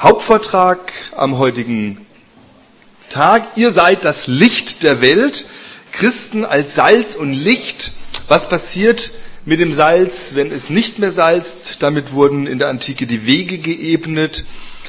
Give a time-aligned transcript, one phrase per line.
[0.00, 2.06] Hauptvortrag am heutigen
[3.10, 3.48] Tag.
[3.56, 5.46] Ihr seid das Licht der Welt.
[5.90, 7.94] Christen als Salz und Licht.
[8.28, 9.10] Was passiert
[9.44, 11.82] mit dem Salz, wenn es nicht mehr salzt?
[11.82, 14.44] Damit wurden in der Antike die Wege geebnet.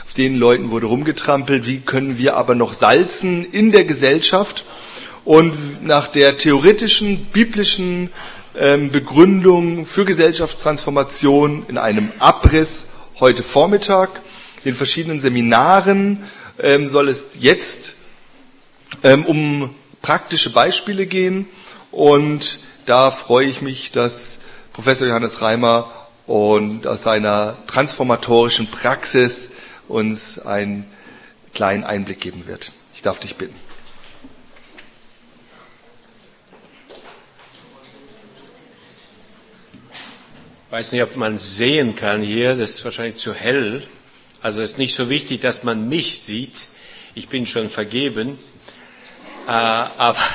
[0.06, 1.66] Auf denen Leuten wurde rumgetrampelt.
[1.66, 4.64] Wie können wir aber noch salzen in der Gesellschaft?
[5.26, 8.12] Und nach der theoretischen, biblischen
[8.56, 12.90] ähm, Begründung für Gesellschaftstransformation in einem Abriss
[13.20, 14.22] heute Vormittag,
[14.64, 16.24] in verschiedenen Seminaren
[16.60, 17.96] ähm, soll es jetzt
[19.04, 21.48] ähm, um praktische Beispiele gehen.
[21.92, 24.40] Und da freue ich mich, dass
[24.74, 25.92] Professor Johannes Reimer
[26.26, 29.52] und aus seiner transformatorischen Praxis
[29.88, 30.86] uns einen
[31.54, 32.72] kleinen Einblick geben wird.
[32.94, 33.56] Ich darf dich bitten.
[40.68, 43.82] Ich weiß nicht, ob man sehen kann hier, das ist wahrscheinlich zu hell.
[44.42, 46.68] Also es ist nicht so wichtig, dass man mich sieht.
[47.16, 48.40] Ich bin schon vergeben.
[49.48, 50.20] Äh, aber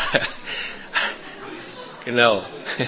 [2.05, 2.45] genau.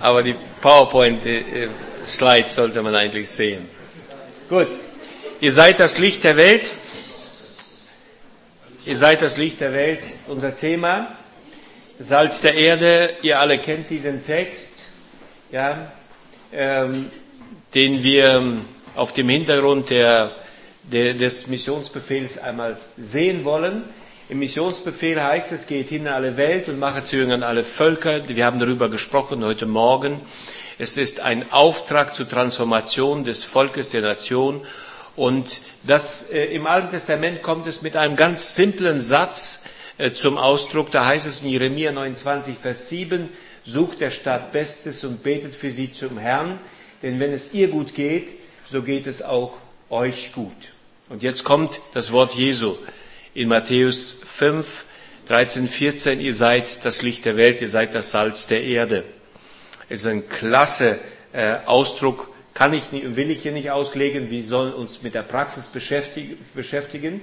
[0.00, 3.68] aber die PowerPoint-Slides sollte man eigentlich sehen.
[4.48, 4.68] Gut.
[5.40, 6.70] Ihr seid das Licht der Welt.
[8.86, 11.16] Ihr seid das Licht der Welt, unser Thema.
[11.98, 14.76] Salz der Erde, ihr alle kennt diesen Text
[15.50, 15.92] ja,
[16.52, 17.10] ähm,
[17.74, 18.60] den wir
[18.96, 20.30] auf dem Hintergrund der,
[20.82, 23.84] der, des Missionsbefehls einmal sehen wollen.
[24.28, 28.26] Im Missionsbefehl heißt es, geht hin in alle Welt und mache zu Jüngern alle Völker.
[28.28, 30.20] Wir haben darüber gesprochen heute Morgen.
[30.78, 34.62] Es ist ein Auftrag zur Transformation des Volkes, der Nation.
[35.14, 40.38] Und das, äh, im Alten Testament kommt es mit einem ganz simplen Satz äh, zum
[40.38, 40.90] Ausdruck.
[40.90, 43.28] Da heißt es in Jeremia 29, Vers 7,
[43.64, 46.58] sucht der Stadt Bestes und betet für sie zum Herrn,
[47.02, 49.54] denn wenn es ihr gut geht, so geht es auch
[49.90, 50.72] euch gut.
[51.08, 52.76] Und jetzt kommt das Wort Jesu
[53.34, 54.84] in Matthäus 5,
[55.28, 59.04] 13, 14, ihr seid das Licht der Welt, ihr seid das Salz der Erde.
[59.88, 60.98] Es ist ein klasse
[61.32, 65.22] äh, Ausdruck, kann ich nicht, will ich hier nicht auslegen, wir sollen uns mit der
[65.22, 67.20] Praxis beschäftigen.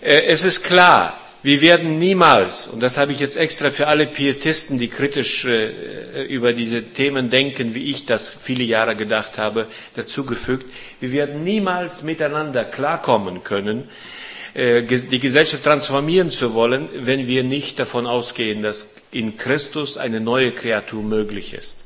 [0.00, 4.06] Äh, es ist klar, wir werden niemals, und das habe ich jetzt extra für alle
[4.06, 9.66] Pietisten, die kritisch äh, über diese Themen denken, wie ich das viele Jahre gedacht habe,
[9.96, 10.66] dazugefügt,
[11.00, 13.88] wir werden niemals miteinander klarkommen können,
[14.54, 20.20] äh, die Gesellschaft transformieren zu wollen, wenn wir nicht davon ausgehen, dass in Christus eine
[20.20, 21.78] neue Kreatur möglich ist.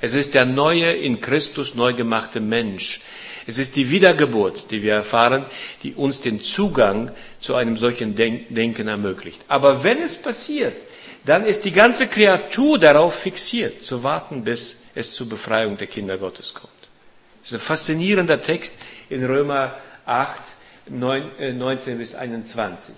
[0.00, 3.00] Es ist der neue, in Christus neu gemachte Mensch,
[3.46, 5.44] es ist die Wiedergeburt, die wir erfahren,
[5.82, 9.42] die uns den Zugang zu einem solchen Denken ermöglicht.
[9.48, 10.76] Aber wenn es passiert,
[11.24, 16.18] dann ist die ganze Kreatur darauf fixiert, zu warten, bis es zur Befreiung der Kinder
[16.18, 16.72] Gottes kommt.
[17.42, 19.74] Das ist ein faszinierender Text in Römer
[20.06, 20.40] 8,
[20.88, 22.94] 19 äh, bis 21.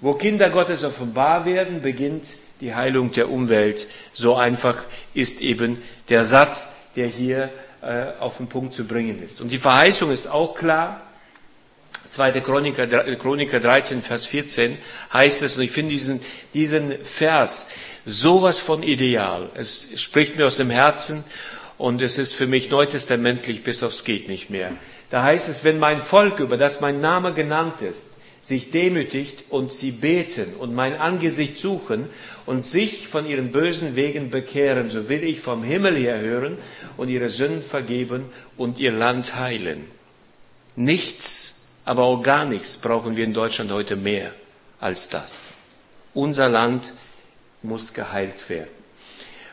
[0.00, 2.26] Wo Kinder Gottes offenbar werden, beginnt
[2.60, 3.86] die Heilung der Umwelt.
[4.12, 4.76] So einfach
[5.14, 7.50] ist eben der Satz, der hier
[8.20, 9.40] auf den Punkt zu bringen ist.
[9.40, 11.02] Und die Verheißung ist auch klar.
[12.10, 12.40] 2.
[12.40, 12.86] Chroniker,
[13.16, 14.78] Chroniker 13, Vers 14
[15.12, 16.20] heißt es, und ich finde diesen,
[16.52, 17.70] diesen Vers
[18.06, 19.48] sowas von ideal.
[19.54, 21.24] Es spricht mir aus dem Herzen
[21.76, 24.72] und es ist für mich neutestamentlich bis aufs geht nicht mehr.
[25.10, 28.13] Da heißt es, wenn mein Volk, über das mein Name genannt ist,
[28.44, 32.06] sich demütigt und sie beten und mein Angesicht suchen
[32.44, 36.58] und sich von ihren bösen Wegen bekehren, so will ich vom Himmel her hören
[36.98, 38.26] und ihre Sünden vergeben
[38.58, 39.86] und ihr Land heilen.
[40.76, 44.30] Nichts, aber auch gar nichts brauchen wir in Deutschland heute mehr
[44.78, 45.54] als das.
[46.12, 46.92] Unser Land
[47.62, 48.68] muss geheilt werden.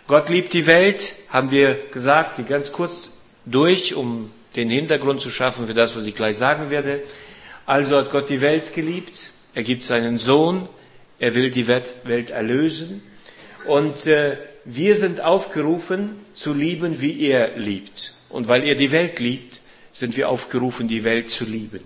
[0.07, 3.11] Gott liebt die Welt, haben wir gesagt, ganz kurz
[3.45, 7.01] durch, um den Hintergrund zu schaffen für das, was ich gleich sagen werde.
[7.71, 10.67] Also hat Gott die Welt geliebt, er gibt seinen Sohn,
[11.19, 13.01] er will die Welt erlösen
[13.65, 18.15] und äh, wir sind aufgerufen zu lieben, wie er liebt.
[18.27, 19.61] Und weil er die Welt liebt,
[19.93, 21.79] sind wir aufgerufen, die Welt zu lieben.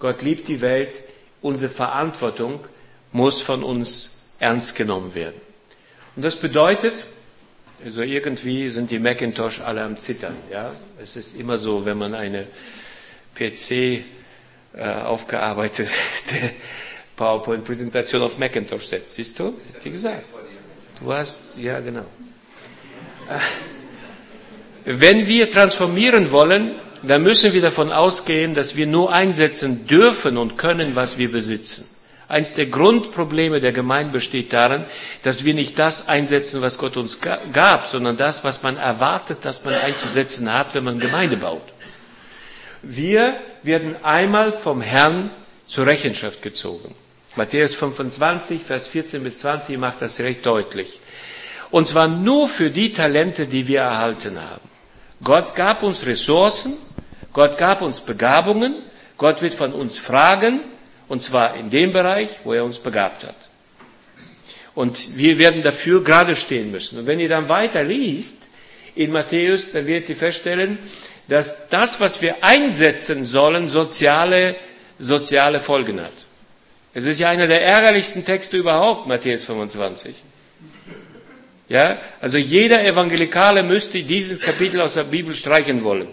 [0.00, 0.98] Gott liebt die Welt,
[1.42, 2.58] unsere Verantwortung
[3.12, 5.40] muss von uns ernst genommen werden.
[6.16, 6.94] Und das bedeutet,
[7.84, 10.34] also irgendwie sind die Macintosh alle am Zittern.
[10.50, 12.48] Ja, es ist immer so, wenn man eine
[13.36, 14.02] PC
[14.76, 15.88] äh, aufgearbeitete
[17.16, 19.12] PowerPoint-Präsentation auf Macintosh setzt.
[19.12, 19.54] Siehst du?
[19.82, 20.24] Wie gesagt.
[21.00, 22.04] Du hast, ja genau.
[24.84, 26.72] Wenn wir transformieren wollen,
[27.02, 31.88] dann müssen wir davon ausgehen, dass wir nur einsetzen dürfen und können, was wir besitzen.
[32.26, 34.84] Eins der Grundprobleme der Gemeinde besteht darin,
[35.22, 37.20] dass wir nicht das einsetzen, was Gott uns
[37.52, 41.62] gab, sondern das, was man erwartet, dass man einzusetzen hat, wenn man Gemeinde baut.
[42.82, 43.34] wir
[43.64, 45.30] werden einmal vom Herrn
[45.66, 46.94] zur Rechenschaft gezogen.
[47.36, 51.00] Matthäus 25, Vers 14 bis 20 macht das recht deutlich.
[51.70, 54.68] Und zwar nur für die Talente, die wir erhalten haben.
[55.22, 56.74] Gott gab uns Ressourcen,
[57.32, 58.74] Gott gab uns Begabungen,
[59.18, 60.60] Gott wird von uns fragen,
[61.08, 63.34] und zwar in dem Bereich, wo er uns begabt hat.
[64.74, 66.98] Und wir werden dafür gerade stehen müssen.
[66.98, 68.48] Und wenn ihr dann weiter liest
[68.94, 70.78] in Matthäus, dann werdet ihr feststellen,
[71.28, 74.56] dass das, was wir einsetzen sollen, soziale,
[74.98, 76.12] soziale Folgen hat.
[76.92, 80.14] Es ist ja einer der ärgerlichsten Texte überhaupt, Matthäus 25.
[81.68, 86.08] Ja, also jeder Evangelikale müsste dieses Kapitel aus der Bibel streichen wollen,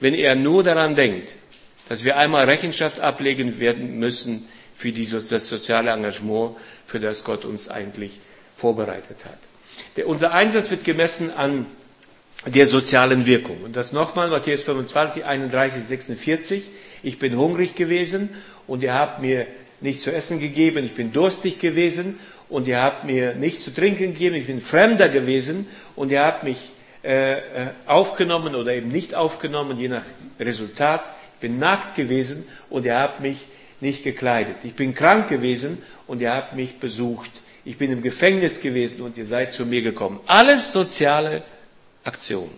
[0.00, 1.36] wenn er nur daran denkt,
[1.88, 6.56] dass wir einmal Rechenschaft ablegen werden müssen für dieses, das soziale Engagement,
[6.86, 8.12] für das Gott uns eigentlich
[8.56, 9.38] vorbereitet hat.
[9.96, 11.66] Der, unser Einsatz wird gemessen an
[12.46, 13.58] der sozialen Wirkung.
[13.62, 16.62] Und das nochmal, Matthäus 25, 31, 46.
[17.02, 18.30] Ich bin hungrig gewesen
[18.66, 19.46] und ihr habt mir
[19.80, 20.84] nichts zu essen gegeben.
[20.84, 22.18] Ich bin durstig gewesen
[22.48, 24.36] und ihr habt mir nichts zu trinken gegeben.
[24.36, 25.66] Ich bin Fremder gewesen
[25.96, 26.58] und ihr habt mich
[27.04, 27.40] äh, äh,
[27.86, 30.04] aufgenommen oder eben nicht aufgenommen, je nach
[30.38, 31.02] Resultat.
[31.34, 33.38] Ich bin nackt gewesen und ihr habt mich
[33.80, 34.56] nicht gekleidet.
[34.62, 37.30] Ich bin krank gewesen und ihr habt mich besucht.
[37.64, 40.20] Ich bin im Gefängnis gewesen und ihr seid zu mir gekommen.
[40.26, 41.42] Alles soziale
[42.04, 42.50] Aktion.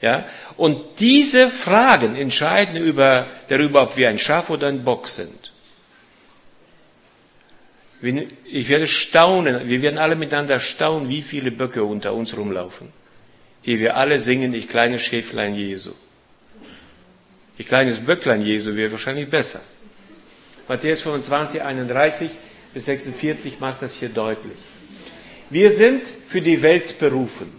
[0.00, 0.26] Ja?
[0.56, 5.52] Und diese Fragen entscheiden über, darüber, ob wir ein Schaf oder ein Bock sind.
[8.44, 12.92] Ich werde staunen, wir werden alle miteinander staunen, wie viele Böcke unter uns rumlaufen,
[13.64, 15.92] die wir alle singen, ich kleines Schäflein Jesu.
[17.56, 19.60] Ich kleines Böcklein Jesu wäre wahrscheinlich besser.
[20.68, 22.30] Matthäus 25, 31
[22.72, 24.56] bis 46 macht das hier deutlich.
[25.50, 27.50] Wir sind für die Welt berufen.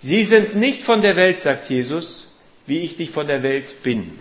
[0.00, 2.28] Sie sind nicht von der Welt, sagt Jesus,
[2.66, 4.18] wie ich nicht von der Welt bin.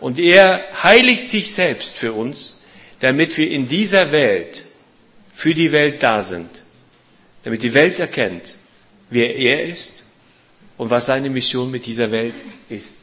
[0.00, 2.64] Und er heiligt sich selbst für uns,
[3.00, 4.64] damit wir in dieser Welt
[5.34, 6.48] für die Welt da sind.
[7.44, 8.54] Damit die Welt erkennt,
[9.10, 10.04] wer er ist
[10.78, 12.34] und was seine Mission mit dieser Welt
[12.68, 12.98] ist.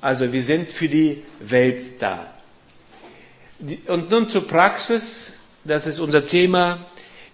[0.00, 2.34] Also wir sind für die Welt da.
[3.86, 5.34] Und nun zur Praxis,
[5.64, 6.78] das ist unser Thema.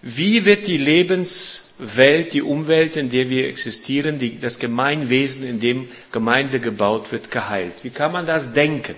[0.01, 5.59] Wie wird die Lebens Welt, die Umwelt, in der wir existieren, die, das Gemeinwesen, in
[5.59, 7.73] dem Gemeinde gebaut wird, geheilt.
[7.83, 8.95] Wie kann man das denken?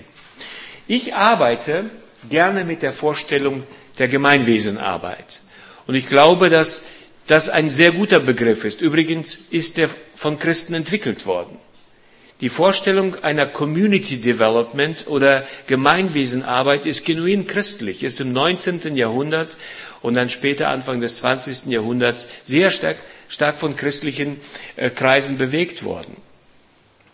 [0.87, 1.85] Ich arbeite
[2.29, 3.63] gerne mit der Vorstellung
[3.97, 5.39] der Gemeinwesenarbeit.
[5.87, 6.87] Und ich glaube, dass
[7.27, 8.81] das ein sehr guter Begriff ist.
[8.81, 11.57] Übrigens ist er von Christen entwickelt worden.
[12.43, 18.97] Die Vorstellung einer Community Development oder Gemeinwesenarbeit ist genuin christlich, ist im 19.
[18.97, 19.55] Jahrhundert
[20.01, 21.67] und dann später Anfang des 20.
[21.67, 22.97] Jahrhunderts sehr stark,
[23.29, 24.41] stark von christlichen
[24.75, 26.17] äh, Kreisen bewegt worden.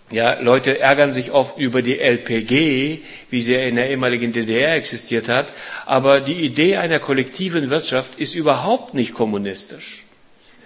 [0.10, 2.98] Ja, Leute ärgern sich oft über die LPG,
[3.30, 5.54] wie sie in der ehemaligen DDR existiert hat,
[5.86, 10.06] aber die Idee einer kollektiven Wirtschaft ist überhaupt nicht kommunistisch,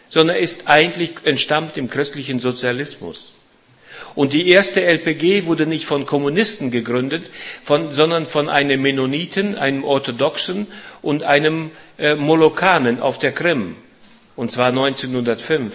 [0.08, 3.34] sondern ist eigentlich entstammt im christlichen Sozialismus.
[4.16, 7.30] Und die erste LPG wurde nicht von Kommunisten gegründet,
[7.64, 10.68] von, sondern von einem Mennoniten, einem Orthodoxen
[11.02, 13.76] und einem äh, Molokanen auf der Krim.
[14.36, 15.74] Und zwar 1905.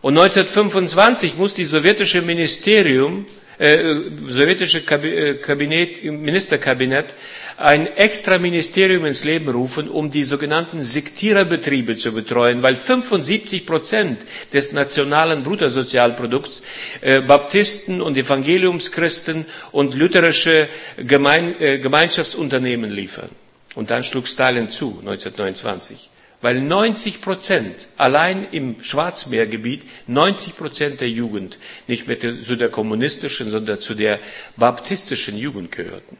[0.00, 3.26] Und 1925 muss die sowjetische Ministerium,
[3.58, 3.82] äh,
[4.24, 7.14] sowjetische äh, Kabinett, Ministerkabinett
[7.58, 14.20] ein extra Ministerium ins Leben rufen, um die sogenannten Sektiererbetriebe zu betreuen, weil 75 Prozent
[14.52, 16.62] des nationalen Bruttosozialprodukts
[17.00, 23.30] äh, Baptisten und Evangeliumschristen und lutherische Gemein, äh, Gemeinschaftsunternehmen liefern.
[23.74, 26.10] Und dann schlug Stalin zu, 1929.
[26.40, 33.50] Weil 90 Prozent, allein im Schwarzmeergebiet, 90 Prozent der Jugend nicht mehr zu der kommunistischen,
[33.50, 34.20] sondern zu der
[34.56, 36.16] baptistischen Jugend gehörten.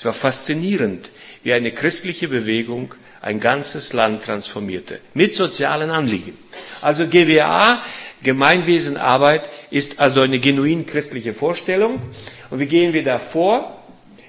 [0.00, 1.10] Es war faszinierend,
[1.42, 4.98] wie eine christliche Bewegung ein ganzes Land transformierte.
[5.12, 6.38] Mit sozialen Anliegen.
[6.80, 7.78] Also GWA,
[8.22, 12.00] Gemeinwesenarbeit, ist also eine genuin christliche Vorstellung.
[12.48, 13.76] Und wie gehen wir da vor?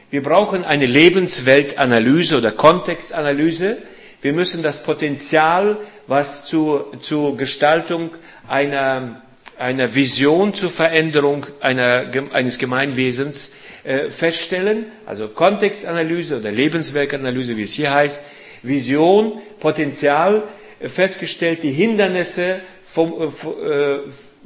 [0.10, 3.78] Wir brauchen eine Lebensweltanalyse oder Kontextanalyse.
[4.22, 8.10] Wir müssen das Potenzial, was zur, zur Gestaltung
[8.46, 9.22] einer,
[9.58, 17.74] einer Vision zur Veränderung einer, eines Gemeinwesens äh, feststellen, also Kontextanalyse oder Lebenswerkanalyse, wie es
[17.74, 18.24] hier heißt,
[18.62, 20.44] Vision, Potenzial
[20.80, 22.60] äh, festgestellt, die Hindernisse
[22.96, 23.98] äh,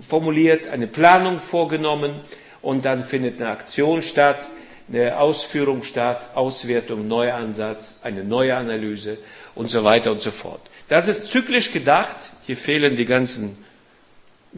[0.07, 2.15] formuliert, eine Planung vorgenommen
[2.61, 4.39] und dann findet eine Aktion statt,
[4.87, 9.17] eine Ausführung statt, Auswertung, Neuansatz, eine neue Analyse
[9.55, 10.61] und so weiter und so fort.
[10.87, 12.29] Das ist zyklisch gedacht.
[12.45, 13.57] Hier fehlen die ganzen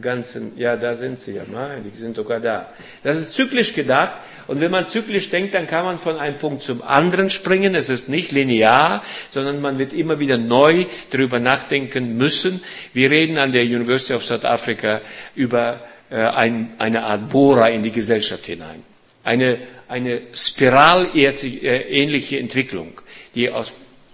[0.00, 2.72] ganzen, ja, da sind sie ja, nein, die sind sogar da.
[3.02, 4.16] Das ist zyklisch gedacht.
[4.48, 7.74] Und wenn man zyklisch denkt, dann kann man von einem Punkt zum anderen springen.
[7.74, 12.62] Es ist nicht linear, sondern man wird immer wieder neu darüber nachdenken müssen.
[12.94, 15.02] Wir reden an der University of South Africa
[15.34, 18.82] über äh, ein, eine Art Bohrer in die Gesellschaft hinein.
[19.22, 23.02] Eine, eine spiralähnliche Entwicklung,
[23.34, 23.72] die aus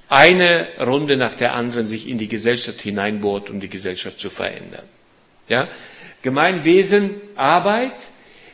[0.08, 4.84] eine Runde nach der anderen sich in die Gesellschaft hineinbohrt, um die Gesellschaft zu verändern.
[5.48, 5.68] Ja?
[6.22, 7.92] Gemeinwesen, Arbeit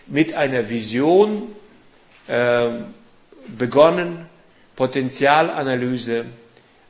[0.07, 1.55] mit einer Vision
[2.31, 2.69] äh,
[3.59, 4.27] begonnen,
[4.77, 6.25] Potenzialanalyse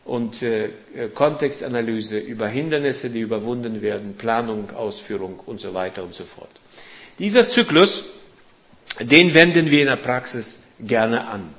[0.04, 0.70] und äh,
[1.14, 6.50] Kontextanalyse über Hindernisse, die überwunden werden, Planung, Ausführung und so weiter und so fort.
[7.18, 8.14] Dieser Zyklus,
[9.00, 11.54] den wenden wir in der Praxis gerne an.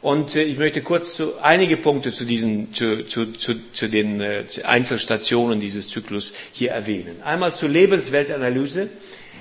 [0.00, 4.20] Und äh, ich möchte kurz zu, einige Punkte zu, diesen, zu, zu, zu, zu den
[4.20, 7.22] äh, Einzelstationen dieses Zyklus hier erwähnen.
[7.22, 8.88] Einmal zur Lebensweltanalyse.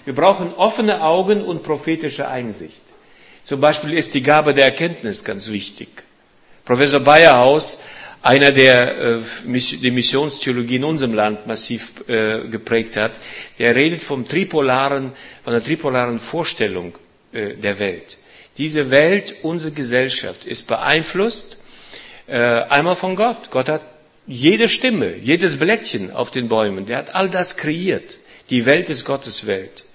[0.06, 2.87] Wir brauchen offene Augen und prophetische Einsicht.
[3.48, 5.88] Zum Beispiel ist die Gabe der Erkenntnis ganz wichtig.
[6.66, 7.80] Professor Bayerhaus,
[8.22, 13.14] einer der äh, die Missionstheologie in unserem Land massiv äh, geprägt hat,
[13.58, 15.14] der redet vom tripolaren,
[15.46, 16.98] von der tripolaren Vorstellung
[17.32, 18.18] äh, der Welt.
[18.58, 21.56] Diese Welt, unsere Gesellschaft ist beeinflusst
[22.28, 23.50] äh, einmal von Gott.
[23.50, 23.82] Gott hat
[24.26, 28.18] jede Stimme, jedes Blättchen auf den Bäumen, der hat all das kreiert.
[28.50, 29.86] Die Welt ist Gottes Welt.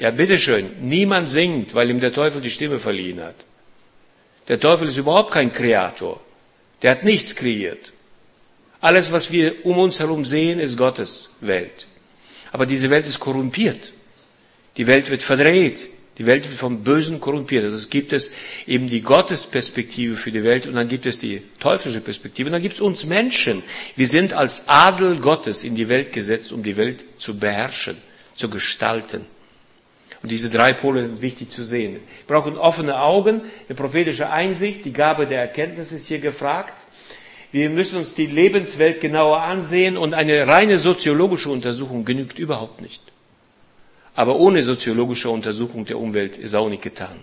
[0.00, 3.34] Ja, bitteschön, niemand singt, weil ihm der Teufel die Stimme verliehen hat.
[4.48, 6.18] Der Teufel ist überhaupt kein Kreator.
[6.80, 7.92] Der hat nichts kreiert.
[8.80, 11.86] Alles, was wir um uns herum sehen, ist Gottes Welt.
[12.50, 13.92] Aber diese Welt ist korrumpiert.
[14.78, 15.88] Die Welt wird verdreht.
[16.16, 17.64] Die Welt wird vom Bösen korrumpiert.
[17.64, 18.32] Also es gibt es
[18.66, 22.62] eben die Gottesperspektive für die Welt und dann gibt es die teuflische Perspektive und dann
[22.62, 23.62] gibt es uns Menschen.
[23.96, 27.98] Wir sind als Adel Gottes in die Welt gesetzt, um die Welt zu beherrschen,
[28.34, 29.26] zu gestalten.
[30.22, 31.94] Und diese drei Pole sind wichtig zu sehen.
[31.94, 36.74] Wir brauchen offene Augen, eine prophetische Einsicht, die Gabe der Erkenntnis ist hier gefragt.
[37.52, 43.02] Wir müssen uns die Lebenswelt genauer ansehen und eine reine soziologische Untersuchung genügt überhaupt nicht.
[44.14, 47.16] Aber ohne soziologische Untersuchung der Umwelt ist auch nicht getan.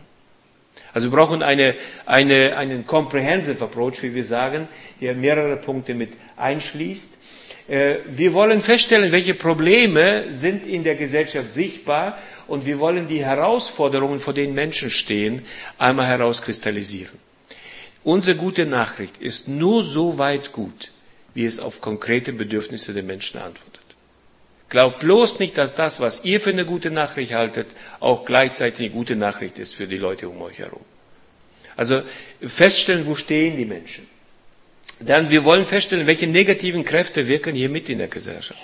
[0.93, 1.75] Also wir brauchen eine,
[2.05, 4.67] eine, einen comprehensive approach, wie wir sagen,
[4.99, 7.16] der mehrere Punkte mit einschließt.
[7.67, 13.23] Äh, wir wollen feststellen, welche Probleme sind in der Gesellschaft sichtbar und wir wollen die
[13.23, 15.43] Herausforderungen, vor denen Menschen stehen,
[15.77, 17.19] einmal herauskristallisieren.
[18.03, 20.91] Unsere gute Nachricht ist nur so weit gut,
[21.33, 23.81] wie es auf konkrete Bedürfnisse der Menschen antwortet.
[24.69, 27.67] Glaubt bloß nicht, dass das, was ihr für eine gute Nachricht haltet,
[27.99, 30.81] auch gleichzeitig eine gute Nachricht ist für die Leute um euch herum.
[31.75, 32.01] Also
[32.41, 34.07] feststellen, wo stehen die Menschen.
[34.99, 38.59] Dann, wir wollen feststellen, welche negativen Kräfte wirken hier mit in der Gesellschaft.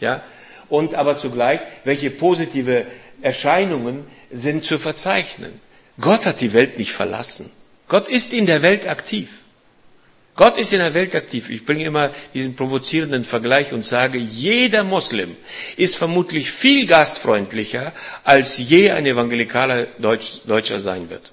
[0.00, 0.22] Ja?
[0.68, 2.86] Und aber zugleich, welche positive
[3.20, 5.60] Erscheinungen sind zu verzeichnen.
[6.00, 7.50] Gott hat die Welt nicht verlassen.
[7.88, 9.38] Gott ist in der Welt aktiv.
[10.34, 11.50] Gott ist in der Welt aktiv.
[11.50, 15.36] Ich bringe immer diesen provozierenden Vergleich und sage, jeder Muslim
[15.76, 17.92] ist vermutlich viel gastfreundlicher,
[18.24, 21.32] als je ein evangelikaler Deutsch, Deutscher sein wird.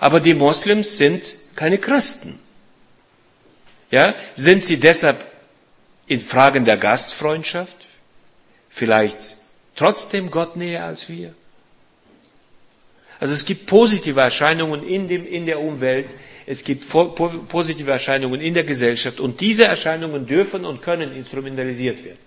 [0.00, 2.40] Aber die Moslems sind keine Christen.
[3.94, 5.24] Ja, sind sie deshalb
[6.08, 7.76] in Fragen der Gastfreundschaft
[8.68, 9.36] vielleicht
[9.76, 11.32] trotzdem Gott näher als wir?
[13.20, 16.06] Also es gibt positive Erscheinungen in, dem, in der Umwelt,
[16.44, 22.18] es gibt positive Erscheinungen in der Gesellschaft und diese Erscheinungen dürfen und können instrumentalisiert werden.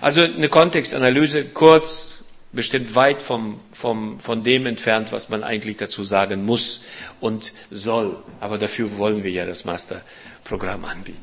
[0.00, 2.18] Also eine Kontextanalyse, kurz,
[2.52, 6.84] bestimmt weit vom, vom, von dem entfernt, was man eigentlich dazu sagen muss
[7.20, 8.16] und soll.
[8.38, 9.64] Aber dafür wollen wir ja das
[10.48, 11.22] Masterprogramm anbieten.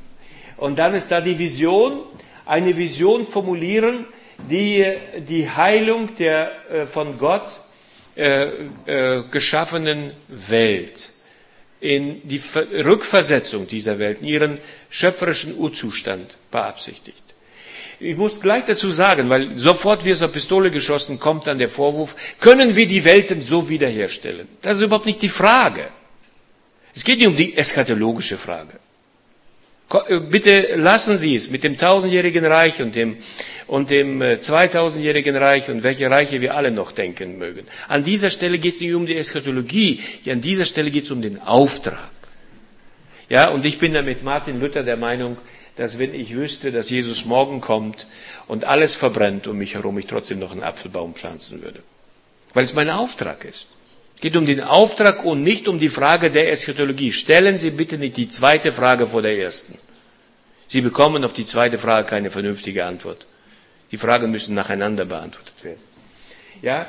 [0.58, 2.01] Und dann ist da die Vision,
[2.46, 4.05] eine Vision formulieren,
[4.50, 4.86] die
[5.27, 7.50] die Heilung der äh, von Gott
[8.15, 8.48] äh,
[8.86, 11.12] äh, geschaffenen Welt
[11.82, 12.41] in die
[12.84, 14.58] Rückversetzung dieser Welt, in ihren
[14.89, 17.24] schöpferischen Urzustand beabsichtigt.
[18.00, 21.70] Ich muss gleich dazu sagen, weil sofort wie aus der Pistole geschossen kommt dann der
[21.70, 24.48] Vorwurf, können wir die Welten so wiederherstellen?
[24.62, 25.88] Das ist überhaupt nicht die Frage.
[26.94, 28.79] Es geht nicht um die eschatologische Frage.
[29.94, 33.18] Äh, bitte lassen Sie es mit dem tausendjährigen Reich und dem,
[33.68, 37.65] und dem äh, zweitausendjährigen Reich und welche Reiche wir alle noch denken mögen.
[37.88, 40.00] An dieser Stelle geht es nicht um die Eschatologie,
[40.30, 42.10] an dieser Stelle geht es um den Auftrag.
[43.30, 45.38] Ja, und ich bin da mit Martin Luther der Meinung,
[45.77, 48.08] dass wenn ich wüsste, dass Jesus morgen kommt
[48.48, 51.82] und alles verbrennt um mich herum, ich trotzdem noch einen Apfelbaum pflanzen würde.
[52.54, 53.68] Weil es mein Auftrag ist.
[54.16, 57.12] Es geht um den Auftrag und nicht um die Frage der Eschatologie.
[57.12, 59.78] Stellen Sie bitte nicht die zweite Frage vor der ersten.
[60.68, 63.28] Sie bekommen auf die zweite Frage keine vernünftige Antwort.
[63.92, 65.80] Die Fragen müssen nacheinander beantwortet werden.
[66.62, 66.88] Ja,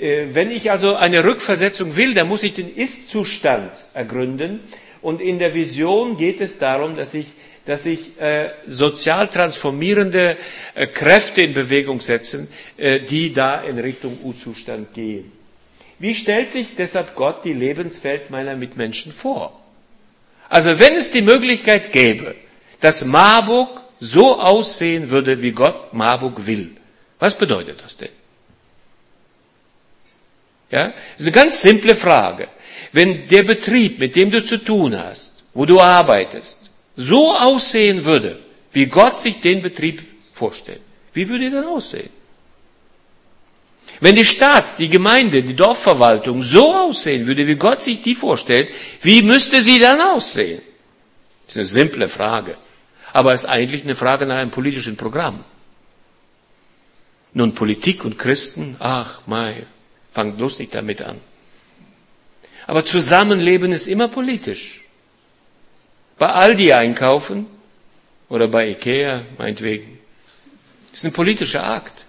[0.00, 4.60] äh, wenn ich also eine Rückversetzung will, dann muss ich den Ist-Zustand ergründen.
[5.00, 7.26] Und in der Vision geht es darum, dass ich,
[7.64, 10.36] dass ich äh, sozial transformierende
[10.74, 15.32] äh, Kräfte in Bewegung setzen, äh, die da in Richtung U-Zustand gehen.
[15.98, 19.58] Wie stellt sich deshalb Gott die Lebenswelt meiner Mitmenschen vor?
[20.48, 22.34] Also wenn es die Möglichkeit gäbe,
[22.80, 26.70] dass Marburg so aussehen würde, wie Gott Marburg will,
[27.18, 28.10] was bedeutet das denn?
[30.70, 32.48] Ja, das ist eine ganz simple Frage.
[32.92, 38.38] Wenn der Betrieb, mit dem du zu tun hast, wo du arbeitest, so aussehen würde,
[38.72, 40.02] wie Gott sich den Betrieb
[40.32, 40.80] vorstellt,
[41.12, 42.10] wie würde er dann aussehen?
[44.00, 48.68] Wenn die Stadt, die Gemeinde, die Dorfverwaltung so aussehen würde, wie Gott sich die vorstellt,
[49.02, 50.60] wie müsste sie dann aussehen?
[51.46, 52.56] Das ist eine simple Frage.
[53.12, 55.44] Aber es ist eigentlich eine Frage nach einem politischen Programm.
[57.32, 59.66] Nun, Politik und Christen, ach, Mai,
[60.12, 61.20] fangt bloß nicht damit an.
[62.66, 64.82] Aber Zusammenleben ist immer politisch.
[66.18, 67.46] Bei Aldi einkaufen
[68.28, 69.98] oder bei Ikea, meinetwegen,
[70.92, 72.04] ist ein politischer Akt.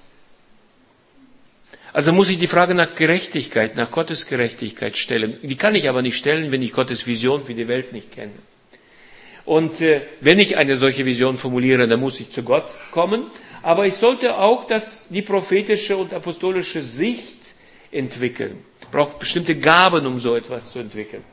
[1.92, 5.38] Also muss ich die Frage nach Gerechtigkeit, nach Gottes Gerechtigkeit stellen.
[5.42, 8.34] Die kann ich aber nicht stellen, wenn ich Gottes Vision für die Welt nicht kenne.
[9.46, 13.26] Und äh, wenn ich eine solche Vision formuliere, dann muss ich zu Gott kommen.
[13.64, 17.38] Aber ich sollte auch das, die prophetische und apostolische Sicht
[17.92, 18.58] entwickeln.
[18.82, 21.24] Ich brauche bestimmte Gaben, um so etwas zu entwickeln.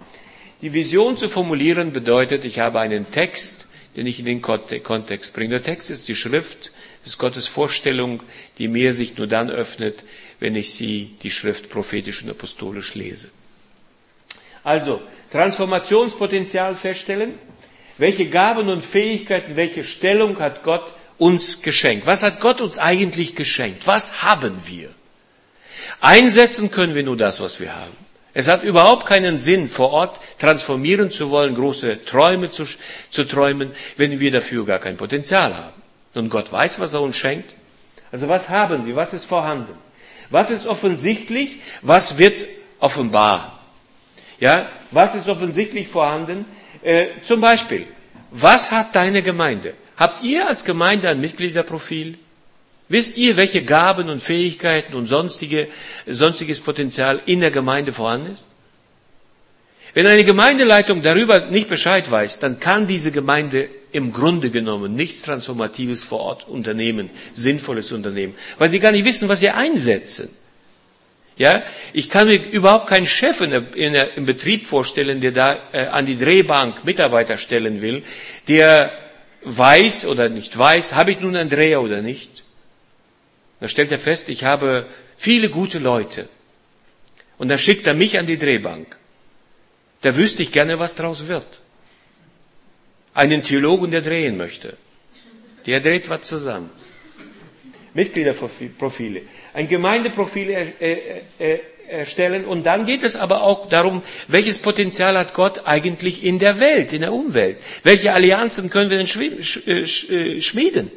[0.62, 5.50] Die Vision zu formulieren bedeutet, ich habe einen Text, den ich in den Kontext bringe.
[5.50, 6.72] Der Text ist die Schrift,
[7.04, 8.22] ist Gottes Vorstellung,
[8.58, 10.04] die mir sich nur dann öffnet,
[10.40, 13.28] wenn ich sie, die Schrift, prophetisch und apostolisch lese.
[14.64, 15.00] Also,
[15.30, 17.34] Transformationspotenzial feststellen.
[17.98, 22.06] Welche Gaben und Fähigkeiten, welche Stellung hat Gott uns geschenkt?
[22.06, 23.86] Was hat Gott uns eigentlich geschenkt?
[23.86, 24.90] Was haben wir?
[26.00, 27.96] Einsetzen können wir nur das, was wir haben.
[28.34, 32.64] Es hat überhaupt keinen Sinn, vor Ort transformieren zu wollen, große Träume zu,
[33.08, 35.82] zu träumen, wenn wir dafür gar kein Potenzial haben.
[36.12, 37.54] Und Gott weiß, was er uns schenkt.
[38.12, 38.94] Also was haben wir?
[38.94, 39.72] Was ist vorhanden?
[40.30, 41.60] Was ist offensichtlich?
[41.82, 42.44] Was wird
[42.80, 43.60] offenbar?
[44.40, 46.44] Ja, was ist offensichtlich vorhanden?
[46.82, 47.86] Äh, zum Beispiel,
[48.30, 49.74] was hat deine Gemeinde?
[49.96, 52.18] Habt ihr als Gemeinde ein Mitgliederprofil?
[52.88, 55.68] Wisst ihr, welche Gaben und Fähigkeiten und sonstige,
[56.06, 58.46] sonstiges Potenzial in der Gemeinde vorhanden ist?
[59.94, 65.22] Wenn eine Gemeindeleitung darüber nicht Bescheid weiß, dann kann diese Gemeinde im Grunde genommen nichts
[65.22, 70.28] Transformatives vor Ort unternehmen, Sinnvolles unternehmen, weil sie gar nicht wissen, was sie einsetzen.
[71.38, 75.32] Ja, ich kann mir überhaupt keinen Chef in der, in der, im Betrieb vorstellen, der
[75.32, 78.02] da äh, an die Drehbank Mitarbeiter stellen will,
[78.48, 78.90] der
[79.42, 82.42] weiß oder nicht weiß, habe ich nun einen Dreher oder nicht.
[83.60, 86.28] Da stellt er fest, ich habe viele gute Leute.
[87.38, 88.96] Und dann schickt er mich an die Drehbank.
[90.02, 91.60] Da wüsste ich gerne, was daraus wird.
[93.16, 94.76] Einen Theologen, der drehen möchte.
[95.64, 96.70] Der dreht was zusammen.
[97.94, 99.22] Mitgliederprofile.
[99.54, 100.74] Ein Gemeindeprofil
[101.88, 102.44] erstellen.
[102.44, 106.92] Und dann geht es aber auch darum, welches Potenzial hat Gott eigentlich in der Welt,
[106.92, 107.56] in der Umwelt?
[107.84, 109.08] Welche Allianzen können wir denn
[109.66, 110.90] äh, äh, schmieden?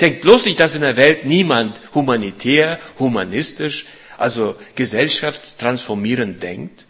[0.00, 3.84] Denkt bloß nicht, dass in der Welt niemand humanitär, humanistisch,
[4.16, 6.87] also gesellschaftstransformierend denkt.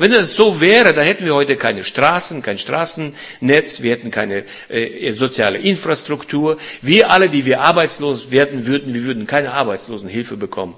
[0.00, 4.44] Wenn das so wäre, dann hätten wir heute keine Straßen, kein Straßennetz, wir hätten keine
[4.68, 6.56] äh, soziale Infrastruktur.
[6.82, 10.76] Wir alle, die wir arbeitslos werden würden, wir würden keine Arbeitslosenhilfe bekommen.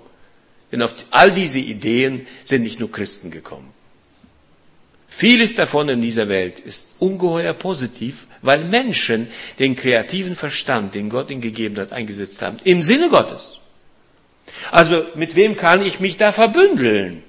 [0.73, 3.75] Denn auf all diese Ideen sind nicht nur Christen gekommen.
[5.07, 9.29] Vieles davon in dieser Welt ist ungeheuer positiv, weil Menschen
[9.59, 12.57] den kreativen Verstand, den Gott ihnen gegeben hat, eingesetzt haben.
[12.65, 13.59] Im Sinne Gottes.
[14.71, 17.23] Also mit wem kann ich mich da verbündeln?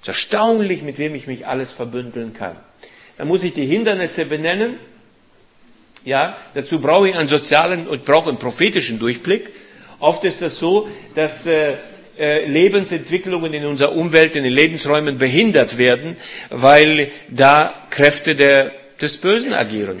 [0.00, 2.56] Es ist erstaunlich, mit wem ich mich alles verbündeln kann.
[3.18, 4.76] Da muss ich die Hindernisse benennen.
[6.06, 9.50] Ja, dazu brauche ich einen sozialen und brauche einen prophetischen Durchblick.
[9.98, 11.74] Oft ist es so, dass äh,
[12.18, 16.16] äh, Lebensentwicklungen in unserer Umwelt, in den Lebensräumen behindert werden,
[16.48, 18.70] weil da Kräfte der,
[19.02, 19.98] des Bösen agieren.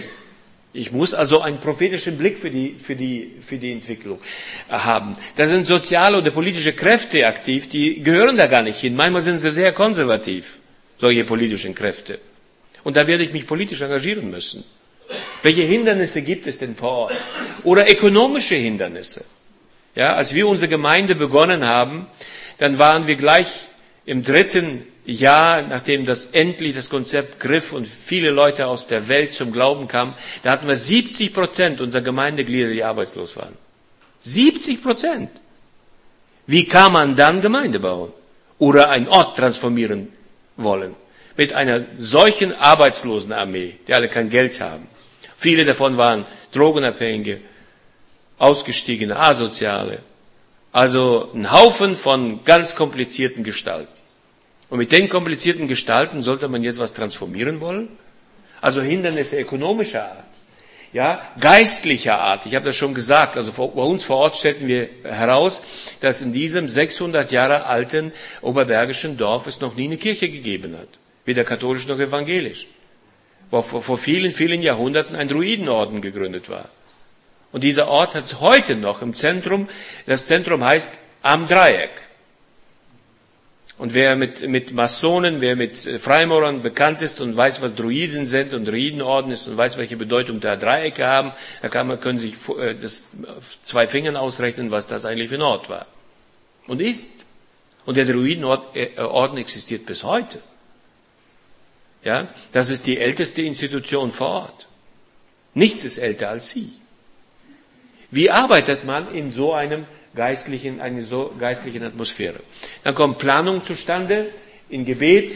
[0.72, 4.20] Ich muss also einen prophetischen Blick für die, für die, für die Entwicklung
[4.68, 5.14] haben.
[5.34, 8.94] Da sind soziale oder politische Kräfte aktiv, die gehören da gar nicht hin.
[8.94, 10.58] Manchmal sind sie sehr konservativ,
[10.98, 12.20] solche politischen Kräfte.
[12.84, 14.64] Und da werde ich mich politisch engagieren müssen.
[15.42, 17.16] Welche Hindernisse gibt es denn vor Ort?
[17.64, 19.24] Oder ökonomische Hindernisse.
[19.96, 22.06] Ja, als wir unsere Gemeinde begonnen haben,
[22.58, 23.66] dann waren wir gleich
[24.06, 29.32] im dritten Jahr, nachdem das endlich das Konzept griff und viele Leute aus der Welt
[29.32, 33.56] zum Glauben kamen, da hatten wir 70 Prozent unserer Gemeindeglieder, die arbeitslos waren.
[34.20, 35.30] 70 Prozent.
[36.46, 38.12] Wie kann man dann Gemeinde bauen?
[38.58, 40.08] Oder einen Ort transformieren
[40.56, 40.94] wollen?
[41.36, 44.86] Mit einer solchen Arbeitslosenarmee, die alle kein Geld haben.
[45.36, 47.40] Viele davon waren Drogenabhängige,
[48.38, 50.00] Ausgestiegene, Asoziale.
[50.72, 53.99] Also ein Haufen von ganz komplizierten Gestalten.
[54.70, 57.88] Und mit den komplizierten Gestalten sollte man jetzt was transformieren wollen?
[58.60, 60.24] Also Hindernisse ökonomischer Art.
[60.92, 62.46] Ja, geistlicher Art.
[62.46, 63.36] Ich habe das schon gesagt.
[63.36, 65.62] Also bei uns vor Ort stellten wir heraus,
[66.00, 70.88] dass in diesem 600 Jahre alten oberbergischen Dorf es noch nie eine Kirche gegeben hat.
[71.24, 72.66] Weder katholisch noch evangelisch.
[73.50, 76.68] Wo vor vielen, vielen Jahrhunderten ein Druidenorden gegründet war.
[77.52, 79.68] Und dieser Ort hat es heute noch im Zentrum.
[80.06, 81.90] Das Zentrum heißt Am Dreieck.
[83.80, 88.52] Und wer mit, mit Masonen, wer mit Freimaurern bekannt ist und weiß, was Druiden sind
[88.52, 92.34] und Druidenorden ist und weiß, welche Bedeutung da Dreiecke haben, da kann man, können sich
[92.58, 93.12] äh, das
[93.62, 95.86] zwei Fingern ausrechnen, was das eigentlich für ein Ort war.
[96.66, 97.24] Und ist.
[97.86, 100.40] Und der Druidenorden äh, existiert bis heute.
[102.04, 104.68] Ja, das ist die älteste Institution vor Ort.
[105.54, 106.70] Nichts ist älter als sie.
[108.10, 109.86] Wie arbeitet man in so einem
[110.20, 112.40] geistlichen, eine so geistlichen Atmosphäre.
[112.84, 114.26] Dann kommt Planung zustande
[114.68, 115.30] in Gebet,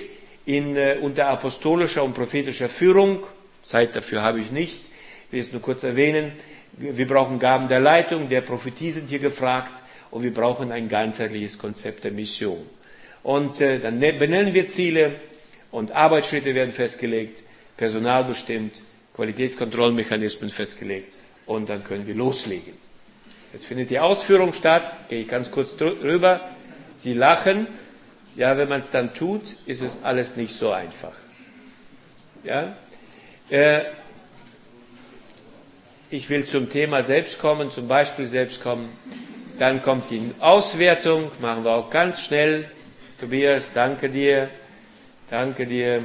[0.45, 3.23] in, äh, unter apostolischer und prophetischer Führung.
[3.63, 4.83] Zeit dafür habe ich nicht.
[5.27, 6.33] Ich will es nur kurz erwähnen.
[6.77, 11.57] Wir brauchen Gaben der Leitung, der Prophetie sind hier gefragt und wir brauchen ein ganzheitliches
[11.57, 12.67] Konzept der Mission.
[13.23, 15.13] Und äh, dann ne-, benennen wir Ziele
[15.71, 17.43] und Arbeitsschritte werden festgelegt,
[17.79, 18.83] Personal bestimmt,
[19.17, 21.09] Qualitätskontrollmechanismen festgelegt
[21.47, 22.84] und dann können wir loslegen.
[23.55, 26.41] Jetzt findet die Ausführung statt, gehe ich ganz kurz drüber.
[26.99, 27.69] Sie lachen.
[28.35, 31.13] Ja, wenn man es dann tut, ist es alles nicht so einfach.
[32.43, 32.77] Ja?
[33.49, 33.83] Äh,
[36.11, 38.89] ich will zum Thema selbst kommen, zum Beispiel selbst kommen.
[39.61, 42.69] Dann kommt die Auswertung, machen wir auch ganz schnell.
[43.21, 44.51] Tobias, danke dir.
[45.31, 46.03] Danke dir.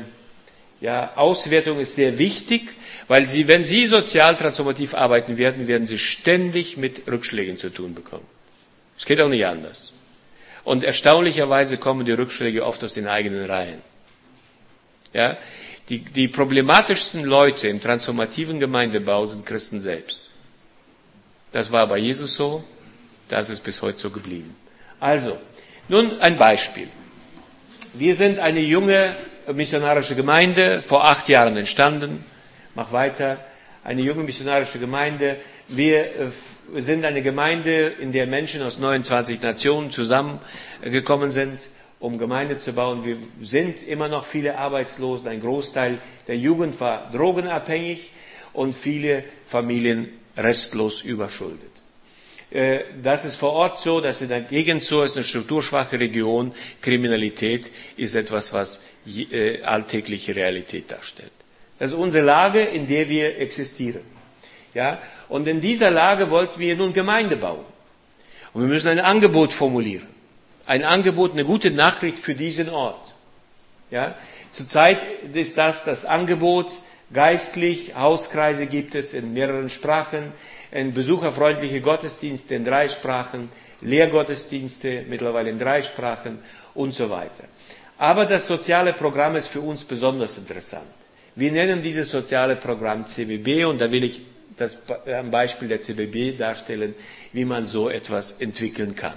[0.82, 2.74] Ja, Auswertung ist sehr wichtig,
[3.08, 7.94] weil Sie, wenn Sie sozial transformativ arbeiten werden, werden Sie ständig mit Rückschlägen zu tun
[7.94, 8.26] bekommen.
[8.98, 9.92] Es geht auch nicht anders.
[10.64, 13.82] Und erstaunlicherweise kommen die Rückschläge oft aus den eigenen Reihen.
[15.14, 15.38] Ja,
[15.90, 20.30] die, die problematischsten Leute im transformativen Gemeindebau sind Christen selbst.
[21.52, 22.64] Das war bei Jesus so,
[23.28, 24.56] das ist bis heute so geblieben.
[25.00, 25.38] Also,
[25.88, 26.88] nun ein Beispiel.
[27.96, 29.16] Wir sind eine junge
[29.54, 32.24] missionarische Gemeinde, vor acht Jahren entstanden.
[32.76, 33.38] Mach weiter.
[33.84, 35.38] Eine junge missionarische Gemeinde.
[35.68, 36.06] Wir
[36.76, 41.60] äh, sind eine Gemeinde, in der Menschen aus 29 Nationen zusammengekommen sind,
[42.00, 43.06] um Gemeinde zu bauen.
[43.06, 45.28] Wir sind immer noch viele Arbeitslosen.
[45.28, 48.12] Ein Großteil der Jugend war drogenabhängig
[48.54, 51.70] und viele Familien restlos überschuldet.
[52.52, 56.00] Äh, das ist vor Ort so, das ist in der Gegend so, ist eine strukturschwache
[56.00, 56.52] Region.
[56.82, 58.82] Kriminalität ist etwas, was
[59.64, 61.32] alltägliche Realität darstellt.
[61.80, 64.02] Das ist unsere Lage, in der wir existieren.
[64.74, 65.00] Ja?
[65.30, 67.66] Und in dieser Lage wollten wir nun Gemeinde bauen.
[68.54, 70.08] Und wir müssen ein Angebot formulieren.
[70.66, 73.14] Ein Angebot, eine gute Nachricht für diesen Ort.
[73.92, 74.16] Ja?
[74.52, 75.00] Zurzeit
[75.34, 76.72] ist das das Angebot,
[77.14, 80.34] geistlich, Hauskreise gibt es in mehreren Sprachen,
[80.72, 83.50] in besucherfreundliche Gottesdienste in drei Sprachen,
[83.82, 86.40] Lehrgottesdienste mittlerweile in drei Sprachen
[86.74, 87.44] und so weiter.
[88.00, 90.88] Aber das soziale Programm ist für uns besonders interessant.
[91.36, 94.22] Wir nennen dieses soziale Programm CBB und da will ich
[94.58, 96.96] das am Beispiel der CBB darstellen,
[97.34, 99.14] wie man so etwas entwickeln kann.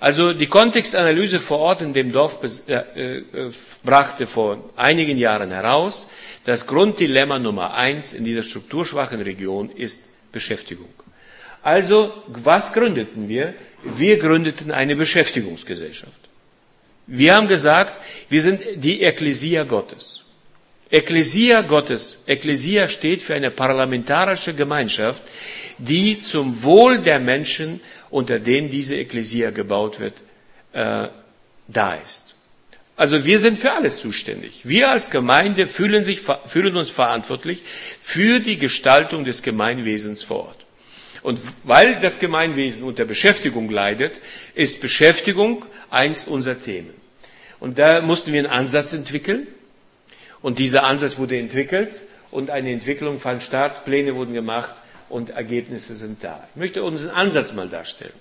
[0.00, 3.50] Also die Kontextanalyse vor Ort in dem Dorf äh, äh,
[3.82, 6.08] brachte vor einigen Jahren heraus,
[6.44, 10.88] das Grunddilemma Nummer eins in dieser strukturschwachen Region ist Beschäftigung.
[11.62, 13.54] Also was gründeten wir?
[13.82, 16.25] Wir gründeten eine Beschäftigungsgesellschaft.
[17.06, 20.24] Wir haben gesagt, wir sind die Ekklesia Gottes.
[20.90, 25.22] Ekklesia Gottes, Ekklesia steht für eine parlamentarische Gemeinschaft,
[25.78, 30.14] die zum Wohl der Menschen, unter denen diese Ekklesia gebaut wird,
[30.72, 31.08] äh,
[31.66, 32.36] da ist.
[32.96, 34.60] Also wir sind für alles zuständig.
[34.64, 37.62] Wir als Gemeinde fühlen, sich, fühlen uns verantwortlich
[38.00, 40.66] für die Gestaltung des Gemeinwesens vor Ort.
[41.22, 44.20] Und weil das Gemeinwesen unter Beschäftigung leidet,
[44.54, 46.94] ist Beschäftigung eins unserer Themen.
[47.60, 49.46] Und da mussten wir einen Ansatz entwickeln.
[50.42, 54.74] Und dieser Ansatz wurde entwickelt und eine Entwicklung fand statt, Pläne wurden gemacht
[55.08, 56.46] und Ergebnisse sind da.
[56.54, 58.12] Ich möchte unseren Ansatz mal darstellen.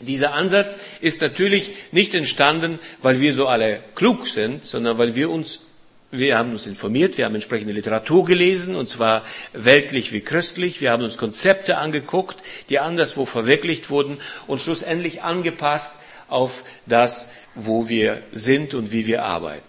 [0.00, 5.30] Dieser Ansatz ist natürlich nicht entstanden, weil wir so alle klug sind, sondern weil wir
[5.30, 5.66] uns
[6.12, 10.80] wir haben uns informiert, wir haben entsprechende Literatur gelesen, und zwar weltlich wie christlich.
[10.80, 12.38] Wir haben uns Konzepte angeguckt,
[12.68, 15.94] die anderswo verwirklicht wurden und schlussendlich angepasst
[16.26, 19.62] auf das, wo wir sind und wie wir arbeiten.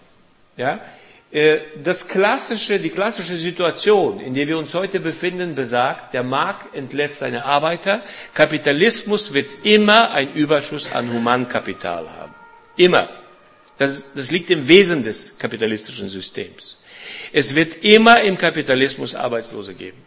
[0.56, 0.80] Ja?
[1.32, 6.74] Äh, das klassische, die klassische Situation, in der wir uns heute befinden, besagt, der Markt
[6.74, 8.02] entlässt seine Arbeiter.
[8.34, 12.34] Kapitalismus wird immer einen Überschuss an Humankapital haben.
[12.76, 13.08] Immer.
[13.78, 16.76] Das, das liegt im Wesen des kapitalistischen Systems.
[17.32, 19.98] Es wird immer im Kapitalismus Arbeitslose geben.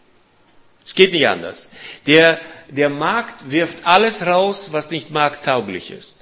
[0.84, 1.70] Es geht nicht anders.
[2.06, 6.15] Der, der Markt wirft alles raus, was nicht markttauglich ist.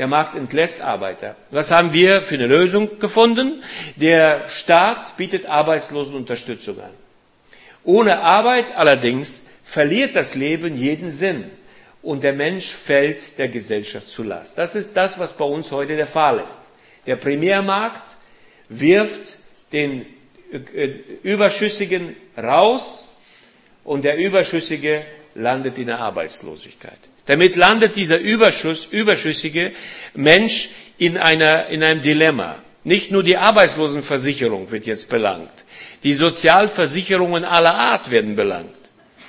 [0.00, 1.36] Der Markt entlässt Arbeiter.
[1.50, 3.62] Was haben wir für eine Lösung gefunden?
[3.96, 6.88] Der Staat bietet Arbeitslosenunterstützung an.
[7.84, 11.44] Ohne Arbeit allerdings verliert das Leben jeden Sinn
[12.00, 14.56] und der Mensch fällt der Gesellschaft zu Last.
[14.56, 16.62] Das ist das, was bei uns heute der Fall ist.
[17.06, 18.08] Der Primärmarkt
[18.70, 19.36] wirft
[19.70, 20.06] den
[20.50, 23.04] äh, Überschüssigen raus
[23.84, 27.09] und der Überschüssige landet in der Arbeitslosigkeit.
[27.30, 29.70] Damit landet dieser Überschuss, überschüssige
[30.14, 32.56] Mensch in, einer, in einem Dilemma.
[32.82, 35.52] Nicht nur die Arbeitslosenversicherung wird jetzt belangt.
[36.02, 38.74] Die Sozialversicherungen aller Art werden belangt.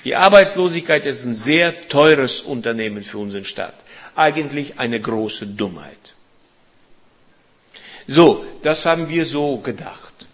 [0.03, 3.75] Die Arbeitslosigkeit ist ein sehr teures Unternehmen für unseren Staat.
[4.15, 6.15] Eigentlich eine große Dummheit.
[8.07, 10.25] So, das haben wir so gedacht.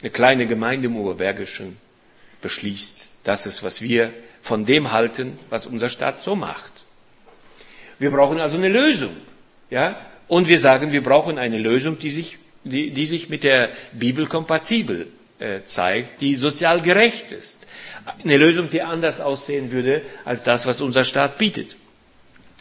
[0.00, 1.76] Eine kleine Gemeinde im Oberbergischen
[2.40, 6.84] beschließt, das ist, was wir von dem halten, was unser Staat so macht.
[7.98, 9.16] Wir brauchen also eine Lösung.
[9.70, 9.98] Ja?
[10.28, 14.26] Und wir sagen, wir brauchen eine Lösung, die sich, die, die sich mit der Bibel
[14.26, 15.06] kompatibel
[15.38, 17.66] äh, zeigt, die sozial gerecht ist.
[18.22, 21.76] Eine Lösung, die anders aussehen würde als das, was unser Staat bietet.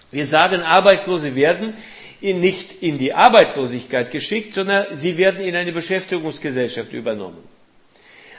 [0.10, 1.74] Wir sagen, Arbeitslose werden
[2.22, 7.44] nicht in die Arbeitslosigkeit geschickt, sondern sie werden in eine Beschäftigungsgesellschaft übernommen.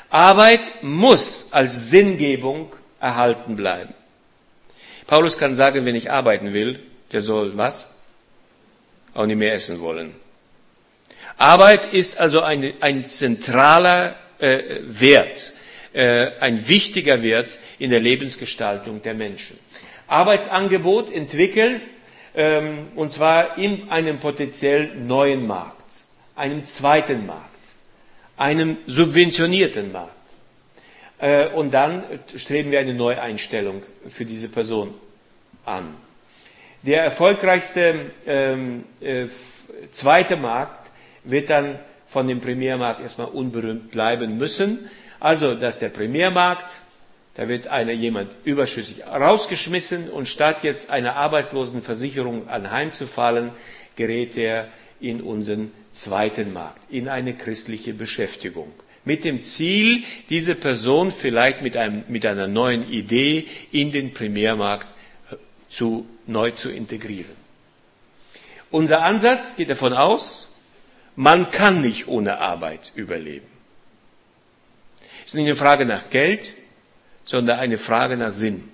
[0.08, 2.72] Arbeit muss als Sinngebung
[3.04, 3.92] erhalten bleiben.
[5.06, 6.80] Paulus kann sagen, wenn ich arbeiten will,
[7.12, 7.90] der soll was?
[9.12, 10.14] Auch nicht mehr essen wollen.
[11.36, 15.52] Arbeit ist also ein, ein zentraler äh, Wert,
[15.92, 19.58] äh, ein wichtiger Wert in der Lebensgestaltung der Menschen.
[20.06, 21.82] Arbeitsangebot entwickeln
[22.34, 25.92] ähm, und zwar in einem potenziell neuen Markt,
[26.36, 27.50] einem zweiten Markt,
[28.38, 30.13] einem subventionierten Markt.
[31.24, 32.02] Äh, und dann
[32.36, 34.92] streben wir eine Neueinstellung für diese Person
[35.64, 35.86] an.
[36.82, 37.94] Der erfolgreichste
[38.26, 39.28] ähm, äh,
[39.90, 40.90] zweite Markt
[41.24, 44.90] wird dann von dem Primärmarkt erstmal unberühmt bleiben müssen.
[45.18, 46.70] Also, dass der Primärmarkt
[47.36, 53.50] da wird einer jemand überschüssig rausgeschmissen und statt jetzt einer Arbeitslosenversicherung anheimzufallen,
[53.96, 54.68] gerät er
[55.00, 58.72] in unseren zweiten Markt, in eine christliche Beschäftigung.
[59.04, 64.88] Mit dem Ziel, diese Person vielleicht mit, einem, mit einer neuen Idee in den Primärmarkt
[65.30, 65.36] äh,
[65.68, 67.36] zu, neu zu integrieren.
[68.70, 70.48] Unser Ansatz geht davon aus,
[71.16, 73.46] man kann nicht ohne Arbeit überleben.
[75.24, 76.54] Es ist nicht eine Frage nach Geld,
[77.24, 78.68] sondern eine Frage nach Sinn.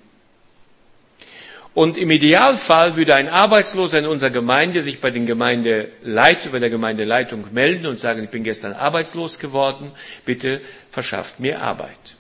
[1.73, 6.71] Und im Idealfall würde ein Arbeitsloser in unserer Gemeinde sich bei den Gemeindeleit, bei der
[6.71, 9.93] Gemeindeleitung melden und sagen, ich bin gestern arbeitslos geworden,
[10.25, 12.17] bitte verschafft mir Arbeit.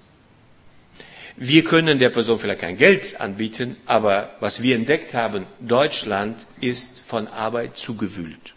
[1.36, 7.00] Wir können der Person vielleicht kein Geld anbieten, aber was wir entdeckt haben, Deutschland ist
[7.00, 8.54] von Arbeit zugewühlt.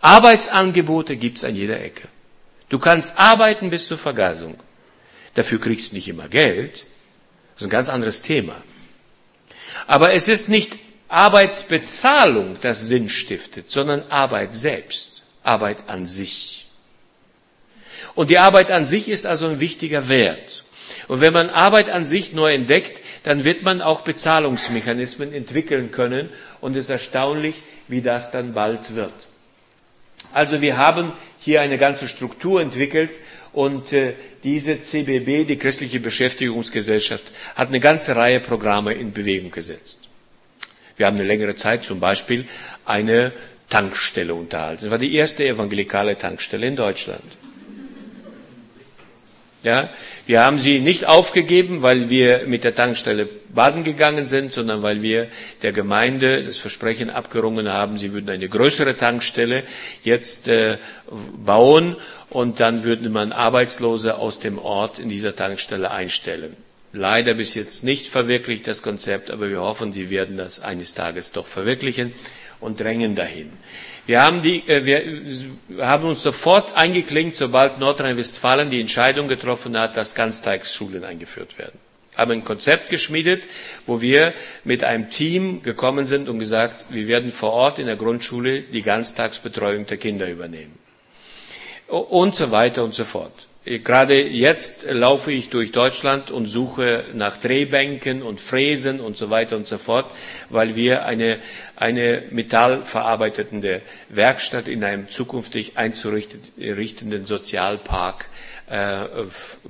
[0.00, 2.08] Arbeitsangebote gibt's an jeder Ecke.
[2.68, 4.56] Du kannst arbeiten bis zur Vergasung.
[5.34, 6.86] Dafür kriegst du nicht immer Geld.
[7.54, 8.54] Das ist ein ganz anderes Thema.
[9.86, 10.76] Aber es ist nicht
[11.08, 16.66] Arbeitsbezahlung, das Sinn stiftet, sondern Arbeit selbst, Arbeit an sich.
[18.14, 20.64] Und die Arbeit an sich ist also ein wichtiger Wert.
[21.08, 26.30] Und wenn man Arbeit an sich neu entdeckt, dann wird man auch Bezahlungsmechanismen entwickeln können.
[26.60, 27.56] Und es ist erstaunlich,
[27.88, 29.12] wie das dann bald wird.
[30.32, 33.18] Also wir haben hier eine ganze Struktur entwickelt
[33.54, 40.08] und äh, diese CBB, die Christliche Beschäftigungsgesellschaft, hat eine ganze Reihe Programme in Bewegung gesetzt.
[40.96, 42.44] Wir haben eine längere Zeit zum Beispiel
[42.84, 43.32] eine
[43.70, 44.82] Tankstelle unterhalten.
[44.82, 47.22] Das war die erste evangelikale Tankstelle in Deutschland.
[49.64, 49.88] Ja,
[50.26, 55.00] wir haben sie nicht aufgegeben, weil wir mit der Tankstelle baden gegangen sind, sondern weil
[55.00, 55.28] wir
[55.62, 59.62] der Gemeinde das Versprechen abgerungen haben, sie würden eine größere Tankstelle
[60.02, 60.76] jetzt äh,
[61.46, 61.96] bauen
[62.28, 66.54] und dann würde man Arbeitslose aus dem Ort in dieser Tankstelle einstellen.
[66.92, 71.32] Leider bis jetzt nicht verwirklicht das Konzept, aber wir hoffen, sie werden das eines Tages
[71.32, 72.12] doch verwirklichen
[72.60, 73.50] und drängen dahin.
[74.06, 79.96] Wir haben, die, äh, wir haben uns sofort eingeklinkt, sobald Nordrhein-Westfalen die Entscheidung getroffen hat,
[79.96, 81.78] dass Ganztagsschulen eingeführt werden.
[82.14, 83.42] Haben ein Konzept geschmiedet,
[83.86, 87.96] wo wir mit einem Team gekommen sind und gesagt, wir werden vor Ort in der
[87.96, 90.78] Grundschule die Ganztagsbetreuung der Kinder übernehmen.
[91.88, 93.48] Und so weiter und so fort.
[93.66, 99.56] Gerade jetzt laufe ich durch Deutschland und suche nach Drehbänken und Fräsen und so weiter
[99.56, 100.04] und so fort,
[100.50, 101.38] weil wir eine,
[101.74, 108.28] eine metallverarbeitende Werkstatt in einem zukünftig einzurichtenden Sozialpark
[108.68, 109.06] äh,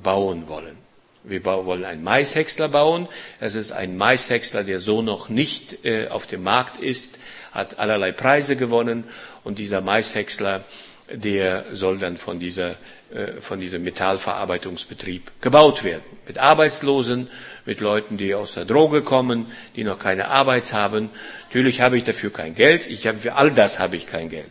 [0.03, 0.77] bauen wollen.
[1.23, 3.07] Wir wollen einen Maishäcksler bauen.
[3.39, 7.21] Das ist ein Maishäcksler, der so noch nicht äh, auf dem Markt ist,
[7.53, 9.05] hat allerlei Preise gewonnen
[9.45, 10.65] und dieser Maishäcksler,
[11.13, 12.75] der soll dann von dieser äh,
[13.41, 16.03] von diesem Metallverarbeitungsbetrieb gebaut werden.
[16.27, 17.29] Mit Arbeitslosen,
[17.65, 19.47] mit Leuten, die aus der Droge kommen,
[19.77, 21.11] die noch keine Arbeit haben.
[21.49, 22.89] Natürlich habe ich dafür kein Geld.
[22.89, 24.51] Ich habe, für all das habe ich kein Geld.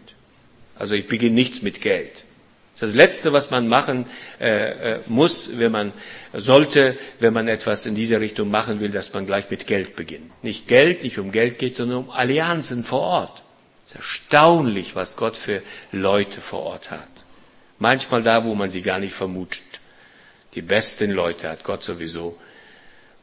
[0.76, 2.24] Also ich beginne nichts mit Geld.
[2.80, 4.06] Das Letzte, was man machen
[4.42, 5.94] äh, äh, muss, wenn man
[6.34, 10.44] sollte, wenn man etwas in diese Richtung machen will, dass man gleich mit Geld beginnt.
[10.44, 13.44] Nicht Geld, nicht um Geld geht, sondern um Allianzen vor Ort.
[13.86, 17.13] Es ist erstaunlich, was Gott für Leute vor Ort hat.
[17.80, 19.64] Manchmal da, wo man sie gar nicht vermutet.
[20.56, 22.38] Die besten Leute hat Gott sowieso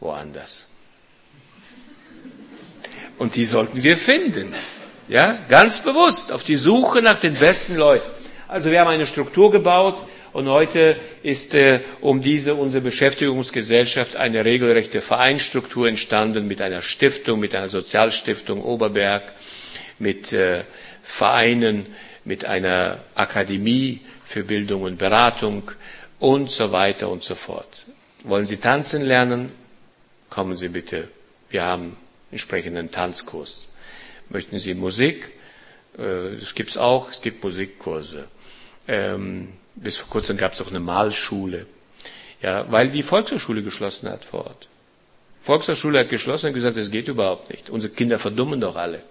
[0.00, 0.66] woanders.
[3.18, 4.54] Und die sollten wir finden.
[5.08, 8.08] Ja, ganz bewusst auf die Suche nach den besten Leuten.
[8.48, 14.44] Also wir haben eine Struktur gebaut und heute ist äh, um diese unsere Beschäftigungsgesellschaft eine
[14.44, 19.34] regelrechte Vereinsstruktur entstanden mit einer Stiftung, mit einer Sozialstiftung Oberberg,
[19.98, 20.62] mit äh,
[21.02, 21.86] Vereinen,
[22.24, 25.72] mit einer Akademie, für Bildung und Beratung
[26.20, 27.84] und so weiter und so fort.
[28.22, 29.50] Wollen Sie tanzen lernen?
[30.28, 31.08] Kommen Sie bitte.
[31.48, 31.96] Wir haben
[32.30, 33.66] entsprechenden Tanzkurs.
[34.28, 35.32] Möchten Sie Musik?
[35.98, 37.10] Äh, das gibt's auch.
[37.10, 38.28] Es gibt Musikkurse.
[38.86, 41.66] Ähm, bis vor kurzem gab es auch eine Malschule.
[42.40, 44.68] Ja, weil die Volkshochschule geschlossen hat vor Ort.
[45.42, 47.68] Volkshochschule hat geschlossen und gesagt, das geht überhaupt nicht.
[47.68, 49.02] Unsere Kinder verdummen doch alle.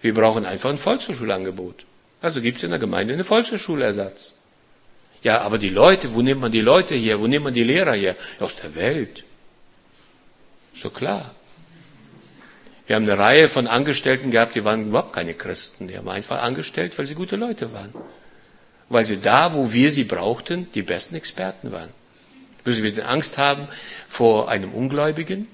[0.00, 1.84] Wir brauchen einfach ein Volkshochschulangebot.
[2.22, 4.34] Also gibt es in der Gemeinde einen Volkshochschulersatz.
[5.22, 7.20] Ja, aber die Leute, wo nimmt man die Leute her?
[7.20, 8.16] Wo nimmt man die Lehrer her?
[8.40, 9.24] Aus der Welt.
[10.74, 11.34] So klar.
[12.86, 15.88] Wir haben eine Reihe von Angestellten gehabt, die waren überhaupt keine Christen.
[15.88, 17.94] Die haben einfach angestellt, weil sie gute Leute waren.
[18.88, 21.90] Weil sie da, wo wir sie brauchten, die besten Experten waren.
[22.64, 23.66] Müssen wir denn Angst haben
[24.08, 25.48] vor einem Ungläubigen?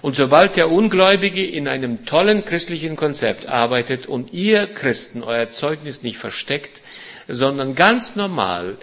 [0.00, 6.02] Und sobald der Ungläubige in einem tollen christlichen Konzept arbeitet und ihr Christen euer Zeugnis
[6.02, 6.82] nicht versteckt,
[7.28, 8.76] sondern ganz normal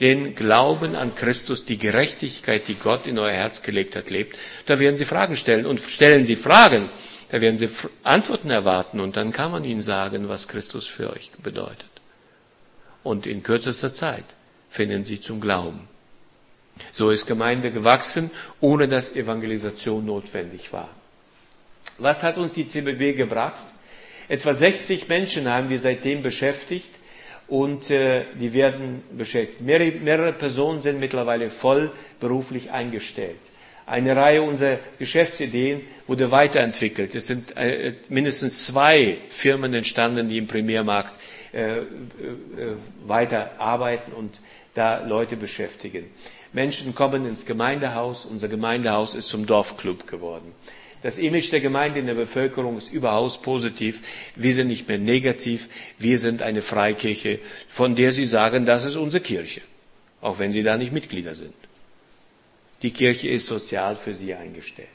[0.00, 4.78] den Glauben an Christus, die Gerechtigkeit, die Gott in euer Herz gelegt hat, lebt, da
[4.78, 5.66] werden sie Fragen stellen.
[5.66, 6.90] Und stellen sie Fragen,
[7.30, 7.68] da werden sie
[8.02, 11.90] Antworten erwarten und dann kann man ihnen sagen, was Christus für euch bedeutet.
[13.02, 14.24] Und in kürzester Zeit
[14.68, 15.88] finden sie zum Glauben.
[16.90, 20.88] So ist Gemeinde gewachsen, ohne dass Evangelisation notwendig war.
[21.98, 23.62] Was hat uns die CBB gebracht?
[24.28, 26.90] Etwa 60 Menschen haben wir seitdem beschäftigt
[27.48, 29.60] und äh, die werden beschäftigt.
[29.60, 33.38] Mehrere, mehrere Personen sind mittlerweile voll beruflich eingestellt.
[33.86, 37.14] Eine Reihe unserer Geschäftsideen wurde weiterentwickelt.
[37.14, 41.14] Es sind äh, mindestens zwei Firmen entstanden, die im Primärmarkt
[41.52, 41.84] äh, äh,
[43.06, 44.40] weiter arbeiten und
[44.74, 46.10] da Leute beschäftigen.
[46.56, 48.24] Menschen kommen ins Gemeindehaus.
[48.24, 50.52] Unser Gemeindehaus ist zum Dorfclub geworden.
[51.02, 54.00] Das Image der Gemeinde in der Bevölkerung ist überaus positiv.
[54.36, 55.68] Wir sind nicht mehr negativ.
[55.98, 57.38] Wir sind eine Freikirche,
[57.68, 59.60] von der Sie sagen, das ist unsere Kirche.
[60.22, 61.54] Auch wenn Sie da nicht Mitglieder sind.
[62.80, 64.88] Die Kirche ist sozial für Sie eingestellt.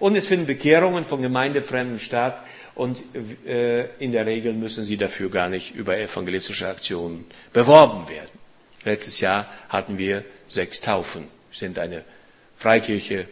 [0.00, 2.42] Und es finden Bekehrungen von Gemeindefremden statt.
[2.74, 3.04] Und
[3.46, 8.34] äh, in der Regel müssen sie dafür gar nicht über evangelistische Aktionen beworben werden.
[8.84, 11.22] Letztes Jahr hatten wir sechs Taufen.
[11.50, 12.04] Wir sind eine
[12.54, 13.26] Freikirche,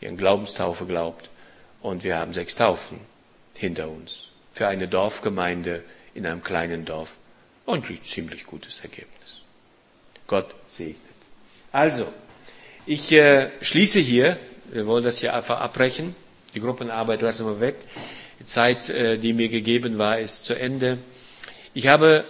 [0.00, 1.30] die an Glaubenstaufe glaubt.
[1.80, 3.00] Und wir haben sechs Taufen
[3.56, 4.28] hinter uns.
[4.52, 7.16] Für eine Dorfgemeinde in einem kleinen Dorf.
[7.64, 9.42] Und ein ziemlich gutes Ergebnis.
[10.26, 10.96] Gott segnet.
[11.70, 12.06] Also,
[12.86, 14.36] ich äh, schließe hier.
[14.72, 16.14] Wir wollen das hier einfach abbrechen.
[16.54, 17.76] Die Gruppenarbeit lassen wir weg.
[18.40, 20.98] Die Zeit, äh, die mir gegeben war, ist zu Ende.
[21.74, 22.24] Ich habe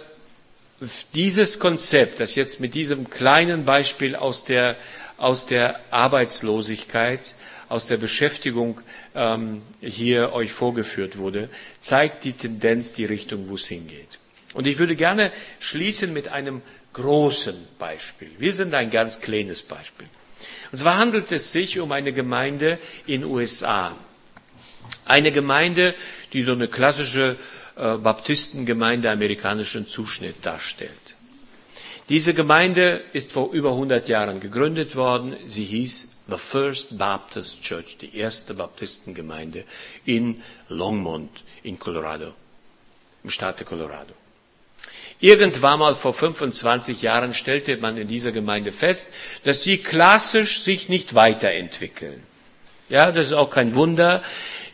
[1.13, 4.75] dieses Konzept, das jetzt mit diesem kleinen Beispiel aus der,
[5.17, 7.35] aus der Arbeitslosigkeit,
[7.69, 8.81] aus der Beschäftigung
[9.15, 14.19] ähm, hier euch vorgeführt wurde, zeigt die Tendenz, die Richtung, wo es hingeht.
[14.53, 16.61] Und ich würde gerne schließen mit einem
[16.93, 18.29] großen Beispiel.
[18.37, 20.07] Wir sind ein ganz kleines Beispiel.
[20.71, 22.77] Und zwar handelt es sich um eine Gemeinde
[23.07, 23.95] in USA.
[25.05, 25.95] Eine Gemeinde,
[26.33, 27.35] die so eine klassische
[27.75, 31.15] Baptistengemeinde amerikanischen Zuschnitt darstellt.
[32.09, 35.35] Diese Gemeinde ist vor über 100 Jahren gegründet worden.
[35.45, 39.63] Sie hieß The First Baptist Church, die erste Baptistengemeinde
[40.05, 42.33] in Longmont in Colorado,
[43.23, 44.13] im Staate Colorado.
[45.19, 49.13] Irgendwann mal vor 25 Jahren stellte man in dieser Gemeinde fest,
[49.45, 52.21] dass sie klassisch sich nicht weiterentwickeln.
[52.89, 54.21] Ja, das ist auch kein Wunder.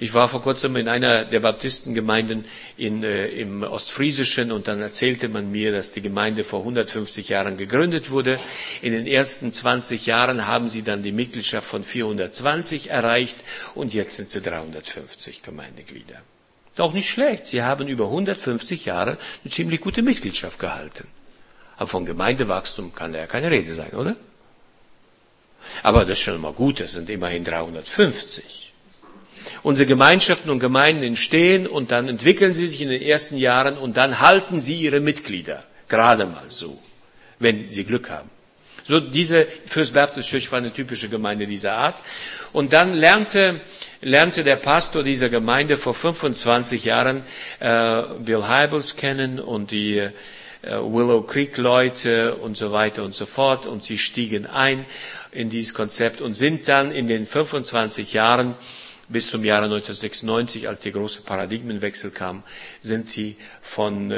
[0.01, 2.45] Ich war vor kurzem in einer der Baptistengemeinden
[2.77, 7.57] in, äh, im Ostfriesischen und dann erzählte man mir, dass die Gemeinde vor 150 Jahren
[7.57, 8.39] gegründet wurde.
[8.81, 13.39] In den ersten 20 Jahren haben sie dann die Mitgliedschaft von 420 erreicht
[13.75, 16.21] und jetzt sind sie 350 Gemeindeglieder.
[16.75, 17.47] Doch nicht schlecht.
[17.47, 21.09] Sie haben über 150 Jahre eine ziemlich gute Mitgliedschaft gehalten.
[21.75, 24.15] Aber von Gemeindewachstum kann da ja keine Rede sein, oder?
[25.83, 28.68] Aber das ist schon mal gut, das sind immerhin 350.
[29.63, 33.97] Unsere Gemeinschaften und Gemeinden entstehen und dann entwickeln sie sich in den ersten Jahren und
[33.97, 35.63] dann halten sie ihre Mitglieder.
[35.87, 36.79] Gerade mal so.
[37.39, 38.29] Wenn sie Glück haben.
[38.89, 42.01] So, diese First Baptist Church war eine typische Gemeinde dieser Art.
[42.53, 43.61] Und dann lernte,
[44.01, 47.21] lernte der Pastor dieser Gemeinde vor 25 Jahren
[47.59, 50.11] äh, Bill Hybels kennen und die äh,
[50.63, 53.67] Willow Creek Leute und so weiter und so fort.
[53.67, 54.83] Und sie stiegen ein
[55.31, 58.55] in dieses Konzept und sind dann in den 25 Jahren
[59.09, 62.43] bis zum Jahre 1996, als der große Paradigmenwechsel kam,
[62.81, 64.13] sind sie von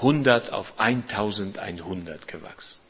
[0.00, 2.80] 100 äh, auf 1100 gewachsen.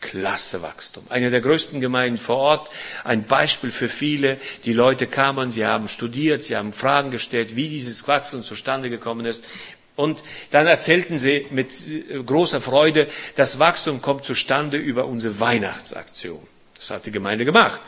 [0.00, 1.04] Klasse Wachstum.
[1.10, 2.70] Eine der größten Gemeinden vor Ort,
[3.04, 4.38] ein Beispiel für viele.
[4.64, 9.26] Die Leute kamen, sie haben studiert, sie haben Fragen gestellt, wie dieses Wachstum zustande gekommen
[9.26, 9.44] ist.
[9.96, 13.06] Und dann erzählten sie mit äh, großer Freude,
[13.36, 16.46] das Wachstum kommt zustande über unsere Weihnachtsaktion.
[16.76, 17.82] Das hat die Gemeinde gemacht.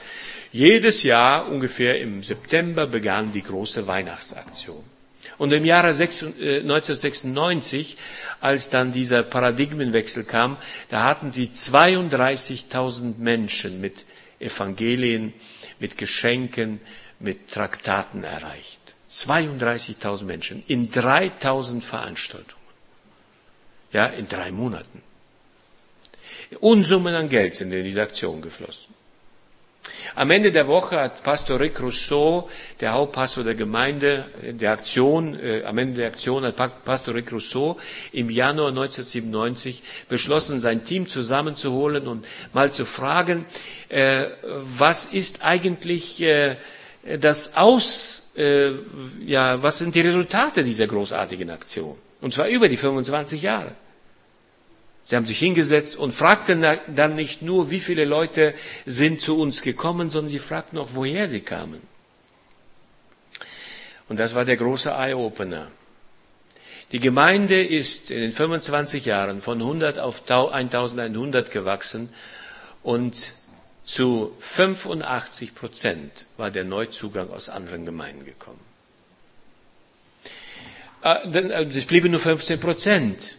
[0.53, 4.85] Jedes Jahr ungefähr im September begann die große Weihnachtsaktion.
[5.39, 7.97] Und im Jahre 1996, äh,
[8.41, 10.59] als dann dieser Paradigmenwechsel kam,
[10.91, 14.05] da hatten sie 32.000 Menschen mit
[14.39, 15.33] Evangelien,
[15.81, 16.81] mit Geschenken,
[17.19, 18.81] mit Traktaten erreicht.
[19.09, 22.61] 32.000 Menschen in 3.000 Veranstaltungen.
[23.93, 25.03] Ja, in drei Monaten.
[26.61, 28.95] Unsummen an Geld sind in diese Aktion geflossen.
[30.15, 32.49] Am Ende der Woche hat Pastor Rick Rousseau,
[32.81, 37.79] der Hauptpastor der Gemeinde, der Aktion, äh, am Ende der Aktion hat Pastor Rick Rousseau
[38.13, 43.47] im Januar 1997 beschlossen, sein Team zusammenzuholen und mal zu fragen,
[43.89, 44.27] äh,
[44.79, 46.57] was ist eigentlich äh,
[47.19, 48.71] das Aus, äh,
[49.27, 51.97] ja, was sind die Resultate dieser großartigen Aktion?
[52.21, 53.73] Und zwar über die 25 Jahre.
[55.05, 58.55] Sie haben sich hingesetzt und fragten dann nicht nur, wie viele Leute
[58.87, 61.83] sind zu uns gekommen, sondern sie fragten auch, woher sie kamen.
[64.09, 65.71] Und das war der große Eye-Opener.
[66.93, 72.11] Die Gemeinde ist in den 25 Jahren von 100 auf 1100 gewachsen
[72.83, 73.33] und
[73.83, 78.61] zu 85 Prozent war der Neuzugang aus anderen Gemeinden gekommen.
[81.03, 81.29] Äh,
[81.75, 83.37] es blieben nur 15 Prozent.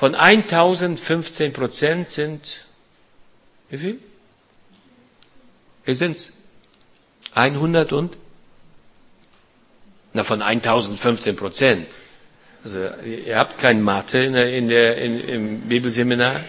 [0.00, 2.64] Von 1015 Prozent sind,
[3.68, 3.98] wie viel?
[5.84, 6.32] Wie sind's?
[7.34, 8.16] 100 und?
[10.14, 11.86] Na, von 1015 Prozent.
[12.64, 16.40] Also, ihr habt kein Mathe in der, in der, in, im Bibelseminar?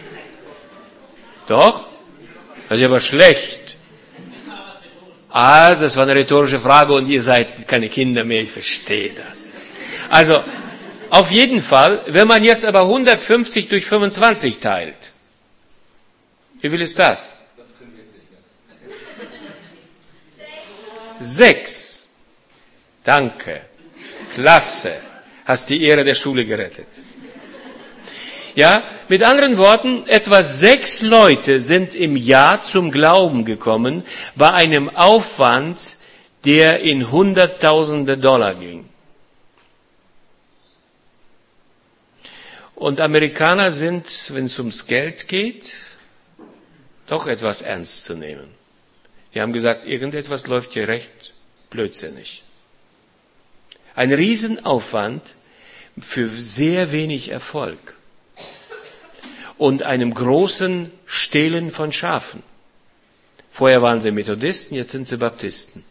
[1.47, 1.83] Doch?
[2.69, 3.75] Das ist aber schlecht.
[5.27, 9.59] Also, das war eine rhetorische Frage und ihr seid keine Kinder mehr, ich verstehe das.
[10.09, 10.41] Also,
[11.11, 15.11] auf jeden Fall, wenn man jetzt aber 150 durch 25 teilt,
[16.61, 17.35] wie viel ist das?
[21.19, 22.07] Sechs.
[23.03, 23.61] Danke.
[24.33, 24.93] Klasse.
[25.43, 26.87] Hast die Ehre der Schule gerettet.
[28.55, 34.03] Ja, mit anderen Worten, etwa sechs Leute sind im Jahr zum Glauben gekommen
[34.35, 35.97] bei einem Aufwand,
[36.45, 38.90] der in Hunderttausende Dollar ging.
[42.81, 45.75] Und Amerikaner sind, wenn es ums Geld geht,
[47.05, 48.47] doch etwas ernst zu nehmen.
[49.35, 51.35] Die haben gesagt, irgendetwas läuft hier recht
[51.69, 52.41] blödsinnig.
[53.93, 55.35] Ein Riesenaufwand
[55.99, 57.97] für sehr wenig Erfolg
[59.59, 62.41] und einem großen Stehlen von Schafen.
[63.51, 65.83] Vorher waren sie Methodisten, jetzt sind sie Baptisten.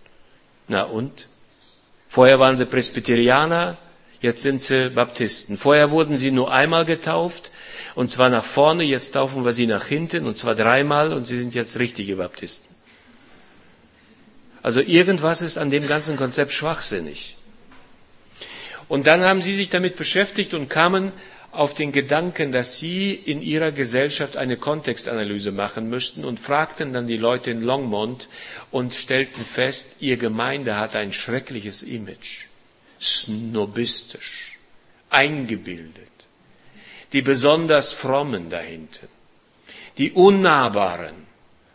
[0.66, 1.28] Na und?
[2.08, 3.78] Vorher waren sie Presbyterianer,
[4.20, 5.56] jetzt sind sie Baptisten.
[5.56, 7.50] Vorher wurden sie nur einmal getauft,
[7.94, 11.38] und zwar nach vorne, jetzt taufen wir sie nach hinten, und zwar dreimal, und sie
[11.38, 12.74] sind jetzt richtige Baptisten.
[14.62, 17.36] Also irgendwas ist an dem ganzen Konzept schwachsinnig.
[18.88, 21.12] Und dann haben sie sich damit beschäftigt und kamen
[21.52, 27.06] auf den Gedanken, dass sie in ihrer Gesellschaft eine Kontextanalyse machen müssten und fragten dann
[27.06, 28.28] die Leute in Longmont
[28.70, 32.46] und stellten fest, ihr Gemeinde hat ein schreckliches Image,
[33.00, 34.58] snobistisch,
[35.08, 36.08] eingebildet,
[37.12, 39.08] die besonders frommen dahinten,
[39.98, 41.30] die unnahbaren,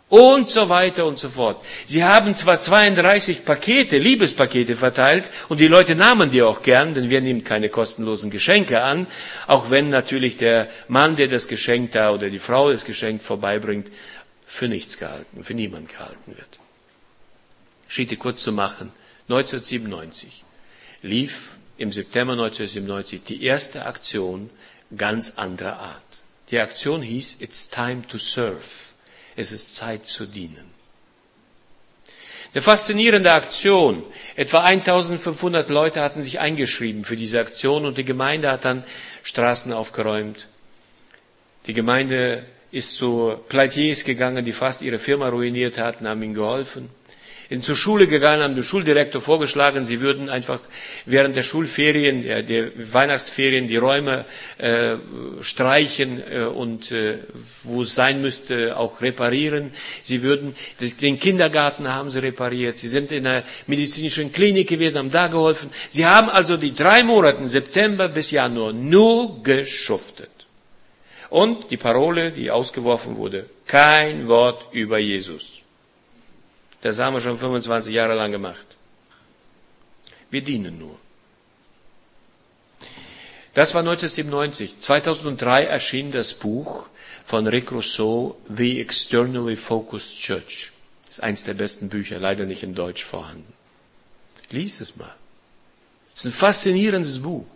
[0.09, 1.65] und so weiter und so fort.
[1.85, 7.09] Sie haben zwar 32 Pakete, Liebespakete verteilt und die Leute nahmen die auch gern, denn
[7.09, 9.07] wir nehmen keine kostenlosen Geschenke an,
[9.47, 13.91] auch wenn natürlich der Mann, der das Geschenk da oder die Frau das Geschenk vorbeibringt,
[14.45, 16.59] für nichts gehalten, für niemand gehalten wird.
[17.87, 18.91] Schiete kurz zu machen.
[19.27, 20.44] 1997
[21.01, 24.49] lief im September 1997 die erste Aktion
[24.95, 26.21] ganz anderer Art.
[26.49, 28.61] Die Aktion hieß It's Time to Serve.
[29.35, 30.71] Es ist Zeit zu dienen.
[32.53, 34.03] Eine faszinierende Aktion.
[34.37, 38.85] Etwa 1500 Leute hatten sich eingeschrieben für diese Aktion und die Gemeinde hat dann
[39.23, 40.47] Straßen aufgeräumt.
[41.65, 46.89] Die Gemeinde ist zu Pleitiers gegangen, die fast ihre Firma ruiniert hatten, haben ihnen geholfen
[47.61, 50.59] zur Schule gegangen, haben dem Schuldirektor vorgeschlagen, sie würden einfach
[51.05, 54.25] während der Schulferien, der, der Weihnachtsferien die Räume
[54.57, 54.95] äh,
[55.41, 57.19] streichen äh, und äh,
[57.63, 59.71] wo es sein müsste auch reparieren.
[60.03, 60.55] Sie würden
[61.01, 62.77] den Kindergarten haben sie repariert.
[62.77, 65.69] Sie sind in einer medizinischen Klinik gewesen, haben da geholfen.
[65.89, 70.29] Sie haben also die drei Monate September bis Januar nur geschuftet.
[71.29, 75.64] Und die Parole, die ausgeworfen wurde, kein Wort über Jesus.
[76.85, 78.67] Das haben wir schon 25 Jahre lang gemacht.
[80.29, 80.99] Wir dienen nur.
[83.55, 84.79] Das war 1997.
[84.81, 86.87] 2003 erschien das Buch
[87.25, 90.73] von Rick Rousseau, The Externally Focused Church.
[91.05, 93.51] Das ist eines der besten Bücher, leider nicht in Deutsch vorhanden.
[94.51, 95.15] Lies es mal.
[96.13, 97.47] Es ist ein faszinierendes Buch.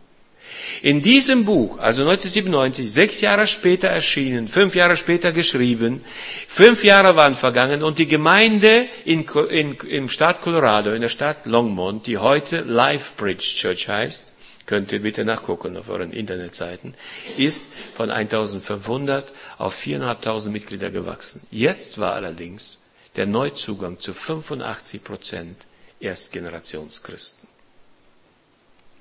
[0.82, 6.04] In diesem Buch, also 1997, sechs Jahre später erschienen, fünf Jahre später geschrieben,
[6.48, 11.46] fünf Jahre waren vergangen und die Gemeinde in, in, im Staat Colorado, in der Stadt
[11.46, 14.34] Longmont, die heute Lifebridge Church heißt,
[14.66, 16.94] könnt ihr bitte nachgucken auf euren Internetseiten,
[17.38, 21.46] ist von 1500 auf 4.500 Mitglieder gewachsen.
[21.52, 22.78] Jetzt war allerdings
[23.16, 25.68] der Neuzugang zu 85 Prozent
[26.00, 27.49] Erstgenerationschristen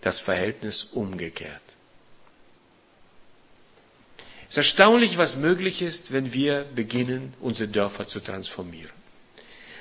[0.00, 1.62] das Verhältnis umgekehrt.
[4.48, 8.92] Es ist erstaunlich, was möglich ist, wenn wir beginnen, unsere Dörfer zu transformieren.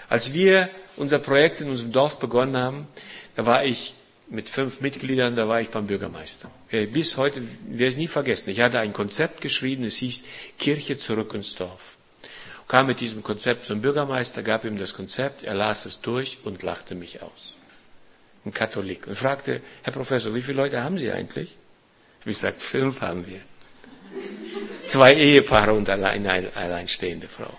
[0.10, 2.88] Als wir unser Projekt in unserem Dorf begonnen haben,
[3.36, 3.94] da war ich
[4.30, 6.52] mit fünf Mitgliedern, da war ich beim Bürgermeister.
[6.92, 8.50] Bis heute werde ich nie vergessen.
[8.50, 10.24] Ich hatte ein Konzept geschrieben, es hieß
[10.60, 11.98] Kirche zurück ins Dorf.
[12.68, 16.62] Kam mit diesem Konzept zum Bürgermeister, gab ihm das Konzept, er las es durch und
[16.64, 17.57] lachte mich aus
[18.48, 21.56] ein Katholik, und fragte, Herr Professor, wie viele Leute haben Sie eigentlich?
[22.22, 23.42] Ich gesagt, fünf haben wir.
[24.86, 26.10] Zwei Ehepaare und eine
[26.56, 27.58] alleinstehende Frau.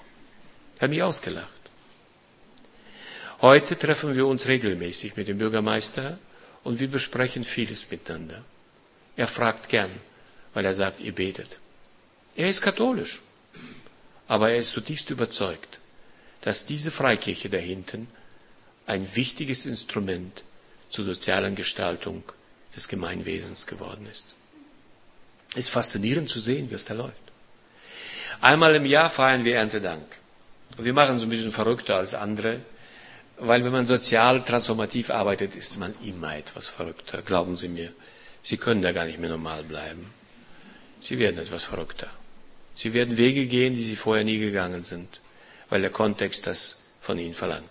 [0.81, 1.49] Hat mich ausgelacht.
[3.41, 6.19] Heute treffen wir uns regelmäßig mit dem Bürgermeister
[6.65, 8.45] und wir besprechen vieles miteinander.
[9.17, 9.91] Er fragt gern,
[10.55, 11.61] weil er sagt, ihr betet.
[12.35, 13.21] Er ist katholisch,
[14.27, 15.79] aber er ist zutiefst überzeugt,
[16.41, 18.09] dass diese Freikirche da hinten
[18.87, 20.45] ein wichtiges Instrument
[20.91, 22.23] zur sozialen Gestaltung
[22.75, 24.35] des Gemeinwesens geworden ist.
[25.53, 27.17] Es ist faszinierend zu sehen, wie es da läuft.
[28.41, 30.07] Einmal im Jahr feiern wir Erntedank.
[30.77, 32.61] Wir machen so ein bisschen verrückter als andere,
[33.39, 37.93] weil wenn man sozial transformativ arbeitet, ist man immer etwas verrückter, glauben Sie mir.
[38.43, 40.13] Sie können da gar nicht mehr normal bleiben.
[41.01, 42.09] Sie werden etwas verrückter.
[42.75, 45.21] Sie werden Wege gehen, die Sie vorher nie gegangen sind,
[45.69, 47.69] weil der Kontext das von Ihnen verlangt.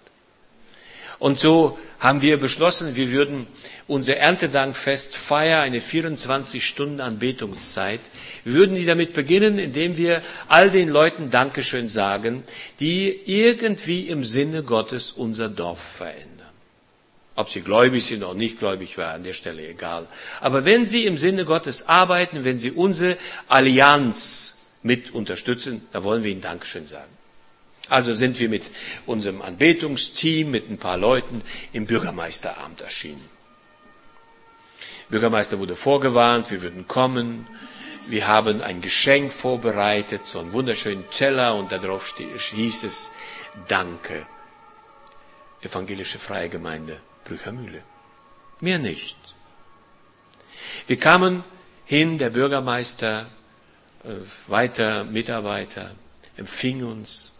[1.19, 3.47] Und so haben wir beschlossen, wir würden
[3.87, 8.01] unser Erntedankfest feiern, eine 24 Stunden Anbetungszeit.
[8.43, 12.43] Wir würden die damit beginnen, indem wir all den Leuten Dankeschön sagen,
[12.79, 16.37] die irgendwie im Sinne Gottes unser Dorf verändern.
[17.35, 20.07] Ob sie gläubig sind oder nicht gläubig, war an der Stelle egal.
[20.41, 26.23] Aber wenn sie im Sinne Gottes arbeiten, wenn sie unsere Allianz mit unterstützen, da wollen
[26.23, 27.16] wir ihnen Dankeschön sagen.
[27.89, 28.69] Also sind wir mit
[29.05, 31.41] unserem Anbetungsteam, mit ein paar Leuten
[31.73, 33.23] im Bürgermeisteramt erschienen.
[35.09, 37.47] Bürgermeister wurde vorgewarnt, wir würden kommen.
[38.07, 43.11] Wir haben ein Geschenk vorbereitet, so einen wunderschönen Teller und darauf hieß es
[43.67, 44.25] Danke.
[45.61, 47.83] Evangelische Freie Gemeinde Brüchermühle.
[48.61, 49.17] Mehr nicht.
[50.87, 51.43] Wir kamen
[51.85, 53.27] hin, der Bürgermeister,
[54.03, 54.09] äh,
[54.47, 55.91] weiter Mitarbeiter,
[56.35, 57.36] empfing uns,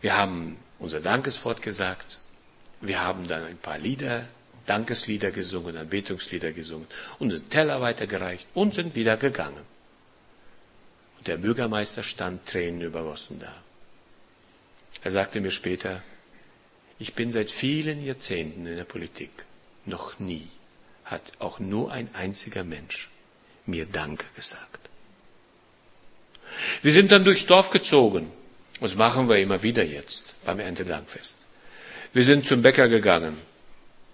[0.00, 2.18] wir haben unser Dankeswort gesagt.
[2.80, 4.26] Wir haben dann ein paar Lieder,
[4.66, 6.86] Dankeslieder gesungen, Anbetungslieder gesungen,
[7.18, 9.64] unseren Teller weitergereicht und sind wieder gegangen.
[11.18, 13.54] Und der Bürgermeister stand Tränen übergossen da.
[15.02, 16.02] Er sagte mir später,
[16.98, 19.30] ich bin seit vielen Jahrzehnten in der Politik.
[19.84, 20.48] Noch nie
[21.04, 23.08] hat auch nur ein einziger Mensch
[23.66, 24.90] mir Danke gesagt.
[26.82, 28.30] Wir sind dann durchs Dorf gezogen.
[28.80, 31.36] Das machen wir immer wieder jetzt beim Erntedankfest.
[32.12, 33.36] Wir sind zum Bäcker gegangen,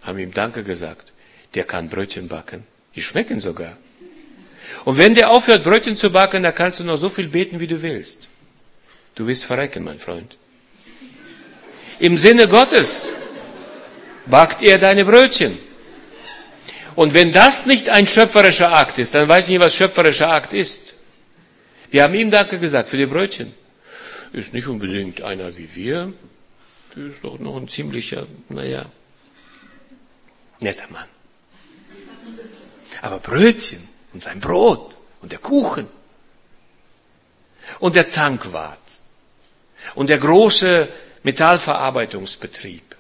[0.03, 1.13] haben ihm Danke gesagt.
[1.55, 2.65] Der kann Brötchen backen.
[2.95, 3.77] Die schmecken sogar.
[4.85, 7.67] Und wenn der aufhört, Brötchen zu backen, dann kannst du noch so viel beten, wie
[7.67, 8.29] du willst.
[9.15, 10.37] Du wirst verrecken, mein Freund.
[11.99, 13.13] Im Sinne Gottes
[14.27, 15.57] backt er deine Brötchen.
[16.95, 20.53] Und wenn das nicht ein schöpferischer Akt ist, dann weiß ich nicht, was schöpferischer Akt
[20.53, 20.95] ist.
[21.91, 23.55] Wir haben ihm Danke gesagt für die Brötchen.
[24.33, 26.12] Ist nicht unbedingt einer wie wir.
[26.97, 28.87] Ist doch noch ein ziemlicher, naja,
[30.61, 31.09] netter Mann.
[33.03, 35.87] Aber Brötchen und sein Brot und der Kuchen
[37.80, 38.78] und der Tankwart
[39.95, 40.89] und der große
[41.22, 42.97] Metallverarbeitungsbetrieb.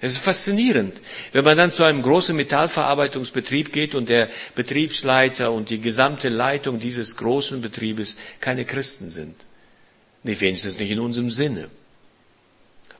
[0.00, 5.68] Es ist faszinierend, wenn man dann zu einem großen Metallverarbeitungsbetrieb geht und der Betriebsleiter und
[5.68, 9.46] die gesamte Leitung dieses großen Betriebes keine Christen sind.
[10.22, 11.70] Nicht wenigstens nicht in unserem Sinne.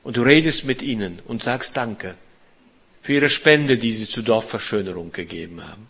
[0.03, 2.15] Und du redest mit ihnen und sagst Danke
[3.03, 5.89] für ihre Spende, die sie zur Dorfverschönerung gegeben haben,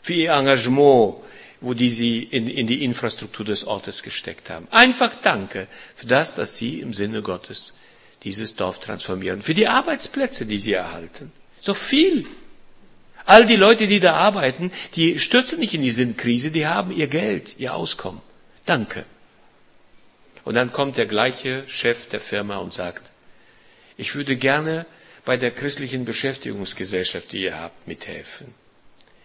[0.00, 1.16] für ihr Engagement,
[1.60, 4.66] wo die sie in, in die Infrastruktur des Ortes gesteckt haben.
[4.70, 7.74] Einfach Danke für das, dass sie im Sinne Gottes
[8.24, 11.32] dieses Dorf transformieren, für die Arbeitsplätze, die sie erhalten.
[11.60, 12.26] So viel.
[13.24, 17.06] All die Leute, die da arbeiten, die stürzen nicht in die Sinnkrise, die haben ihr
[17.06, 18.20] Geld, ihr Auskommen.
[18.66, 19.04] Danke.
[20.44, 23.12] Und dann kommt der gleiche Chef der Firma und sagt,
[23.96, 24.86] ich würde gerne
[25.24, 28.52] bei der christlichen Beschäftigungsgesellschaft, die ihr habt, mithelfen.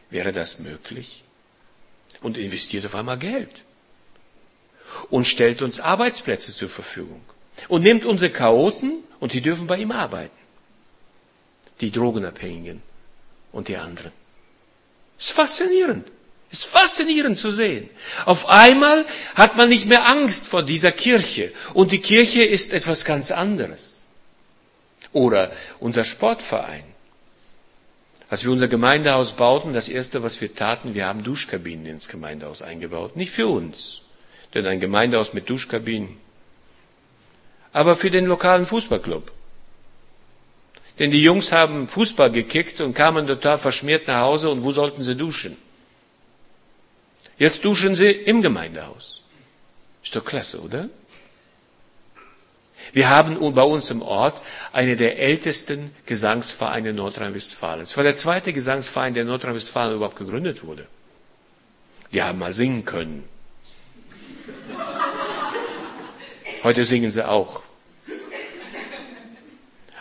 [0.10, 1.24] Wäre das möglich?
[2.22, 3.64] Und investiert auf einmal Geld.
[5.10, 7.22] Und stellt uns Arbeitsplätze zur Verfügung.
[7.68, 10.38] Und nimmt unsere Chaoten und die dürfen bei ihm arbeiten.
[11.82, 12.82] Die Drogenabhängigen
[13.52, 14.12] und die anderen.
[15.18, 16.08] Es ist faszinierend.
[16.50, 17.90] Es ist faszinierend zu sehen.
[18.26, 21.52] Auf einmal hat man nicht mehr Angst vor dieser Kirche.
[21.74, 24.06] Und die Kirche ist etwas ganz anderes.
[25.12, 26.84] Oder unser Sportverein.
[28.30, 32.62] Als wir unser Gemeindehaus bauten, das erste, was wir taten, wir haben Duschkabinen ins Gemeindehaus
[32.62, 33.16] eingebaut.
[33.16, 34.02] Nicht für uns,
[34.54, 36.18] denn ein Gemeindehaus mit Duschkabinen,
[37.72, 39.32] aber für den lokalen Fußballclub.
[41.00, 45.04] Denn die Jungs haben Fußball gekickt und kamen total verschmiert nach Hause und wo sollten
[45.04, 45.56] sie duschen?
[47.38, 49.22] Jetzt duschen sie im Gemeindehaus.
[50.04, 50.90] Ist doch klasse, oder?
[52.94, 57.92] Wir haben bei uns im Ort eine der ältesten Gesangsvereine Nordrhein-Westfalens.
[57.92, 60.88] Es war der zweite Gesangsverein, der in Nordrhein-Westfalen überhaupt gegründet wurde.
[62.14, 63.28] Die haben mal singen können.
[66.64, 67.64] Heute singen sie auch.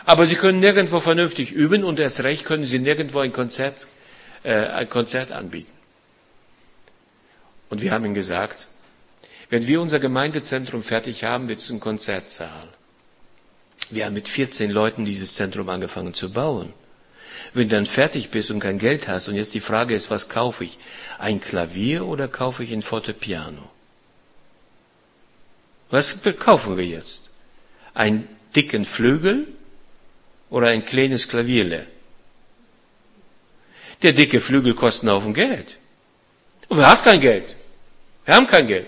[0.05, 3.87] Aber sie können nirgendwo vernünftig üben und erst recht können sie nirgendwo ein Konzert,
[4.43, 5.76] äh, ein Konzert anbieten.
[7.69, 8.67] Und wir haben ihnen gesagt,
[9.49, 12.67] wenn wir unser Gemeindezentrum fertig haben, wird es ein Konzertsaal.
[13.89, 16.73] Wir haben mit 14 Leuten dieses Zentrum angefangen zu bauen.
[17.53, 20.27] Wenn du dann fertig bist und kein Geld hast und jetzt die Frage ist, was
[20.27, 20.77] kaufe ich?
[21.17, 23.69] Ein Klavier oder kaufe ich ein Fortepiano?
[25.89, 27.29] Was kaufen wir jetzt?
[27.93, 29.47] Einen dicken Flügel
[30.49, 31.87] oder ein kleines Klavierle?
[34.01, 35.77] Der dicke Flügel kostet einen Haufen Geld.
[36.67, 37.56] Und wer hat kein Geld?
[38.27, 38.85] Wir haben kein Geld.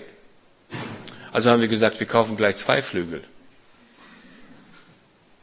[1.32, 3.24] Also haben wir gesagt, wir kaufen gleich zwei Flügel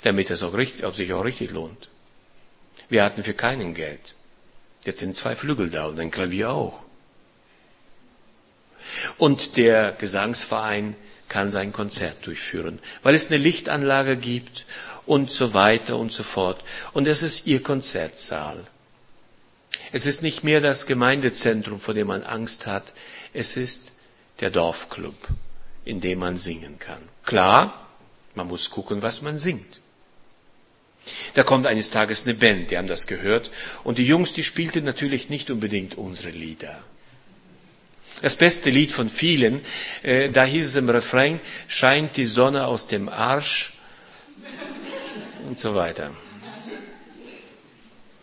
[0.07, 1.89] damit es auch richtig, ob sich auch richtig lohnt.
[2.89, 4.15] Wir hatten für keinen Geld.
[4.85, 6.83] Jetzt sind zwei Flügel da und ein Klavier auch.
[9.17, 10.95] Und der Gesangsverein
[11.27, 14.65] kann sein Konzert durchführen, weil es eine Lichtanlage gibt
[15.05, 16.63] und so weiter und so fort.
[16.93, 18.65] Und es ist ihr Konzertsaal.
[19.91, 22.93] Es ist nicht mehr das Gemeindezentrum, vor dem man Angst hat.
[23.37, 23.91] Es ist
[24.39, 25.13] der Dorfclub,
[25.85, 27.03] in dem man singen kann.
[27.23, 27.87] Klar,
[28.33, 29.79] man muss gucken, was man singt.
[31.35, 33.51] Da kommt eines Tages eine Band, die haben das gehört.
[33.83, 36.83] Und die Jungs, die spielten natürlich nicht unbedingt unsere Lieder.
[38.23, 39.61] Das beste Lied von vielen,
[40.01, 43.73] äh, da hieß es im Refrain, scheint die Sonne aus dem Arsch
[45.47, 46.11] und so weiter.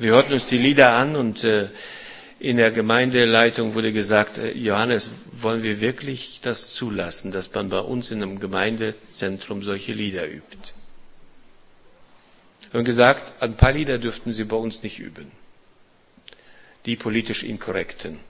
[0.01, 1.69] Wir hörten uns die Lieder an und äh,
[2.45, 7.79] in der Gemeindeleitung wurde gesagt, äh, Johannes, wollen wir wirklich das zulassen, dass man bei
[7.79, 10.75] uns in einem Gemeindezentrum solche Lieder übt?
[12.73, 15.31] Haben gesagt, ein paar Lieder dürften Sie bei uns nicht üben.
[16.85, 18.21] Die politisch inkorrekten,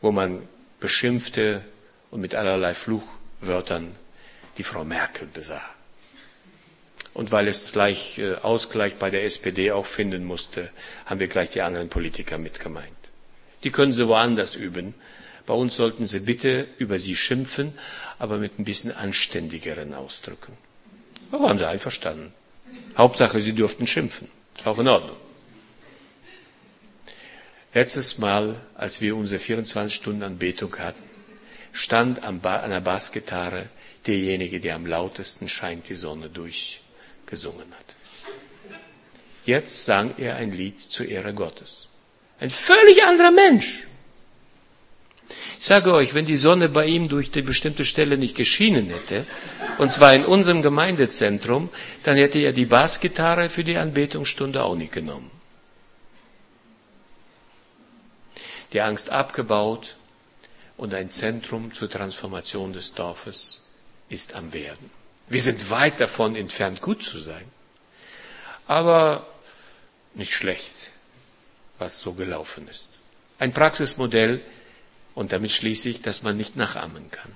[0.00, 0.42] wo man
[0.80, 1.62] beschimpfte
[2.10, 3.94] und mit allerlei Fluchwörtern
[4.58, 5.62] die Frau Merkel besah.
[7.12, 10.70] Und weil es gleich äh, Ausgleich bei der SPD auch finden musste,
[11.06, 12.86] haben wir gleich die anderen Politiker mit gemeint.
[13.64, 14.94] Die können sie woanders üben.
[15.46, 17.72] Bei uns sollten sie bitte über sie schimpfen,
[18.18, 20.56] aber mit ein bisschen anständigeren Ausdrücken.
[21.32, 22.32] Da waren sie einverstanden.
[22.96, 24.28] Hauptsache, sie durften schimpfen.
[24.56, 25.16] Ist auch in Ordnung.
[27.72, 31.02] Letztes Mal, als wir unsere 24 Stunden Anbetung hatten,
[31.72, 33.68] stand an der Bassgitarre
[34.06, 36.28] derjenige, der am lautesten scheint die Sonne
[37.30, 37.96] durchgesungen hat.
[39.46, 41.88] Jetzt sang er ein Lied zur Ehre Gottes.
[42.40, 43.86] Ein völlig anderer Mensch.
[45.58, 49.26] Ich sage euch, wenn die Sonne bei ihm durch die bestimmte Stelle nicht geschienen hätte,
[49.78, 51.68] und zwar in unserem Gemeindezentrum,
[52.02, 55.30] dann hätte er die Bassgitarre für die Anbetungsstunde auch nicht genommen.
[58.72, 59.96] Die Angst abgebaut
[60.76, 63.62] und ein Zentrum zur Transformation des Dorfes
[64.08, 64.99] ist am Werden.
[65.30, 67.44] Wir sind weit davon entfernt, gut zu sein,
[68.66, 69.26] aber
[70.14, 70.90] nicht schlecht,
[71.78, 72.98] was so gelaufen ist.
[73.38, 74.42] Ein Praxismodell,
[75.14, 77.34] und damit schließe ich, dass man nicht nachahmen kann.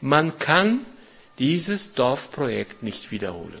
[0.00, 0.84] Man kann
[1.38, 3.60] dieses Dorfprojekt nicht wiederholen,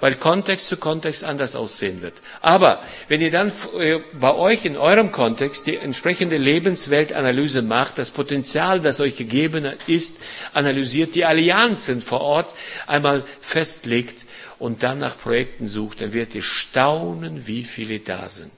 [0.00, 2.14] weil Kontext zu Kontext anders aussehen wird.
[2.40, 8.10] Aber wenn ihr dann äh, bei euch in eurem Kontext die entsprechende Lebensweltanalyse macht, das
[8.10, 10.20] Potenzial, das euch gegeben ist,
[10.52, 12.54] analysiert, die Allianzen vor Ort
[12.86, 14.26] einmal festlegt
[14.58, 18.52] und dann nach Projekten sucht, dann werdet ihr staunen, wie viele da sind.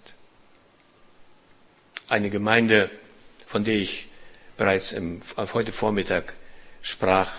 [2.09, 2.91] Eine Gemeinde
[3.47, 4.09] von der ich
[4.57, 5.20] bereits im,
[5.55, 6.34] heute Vormittag
[6.82, 7.30] sprach,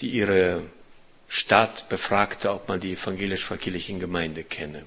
[0.00, 0.62] die ihre
[1.28, 4.86] Stadt befragte, ob man die evangelisch-verkirchlichen Gemeinde kenne.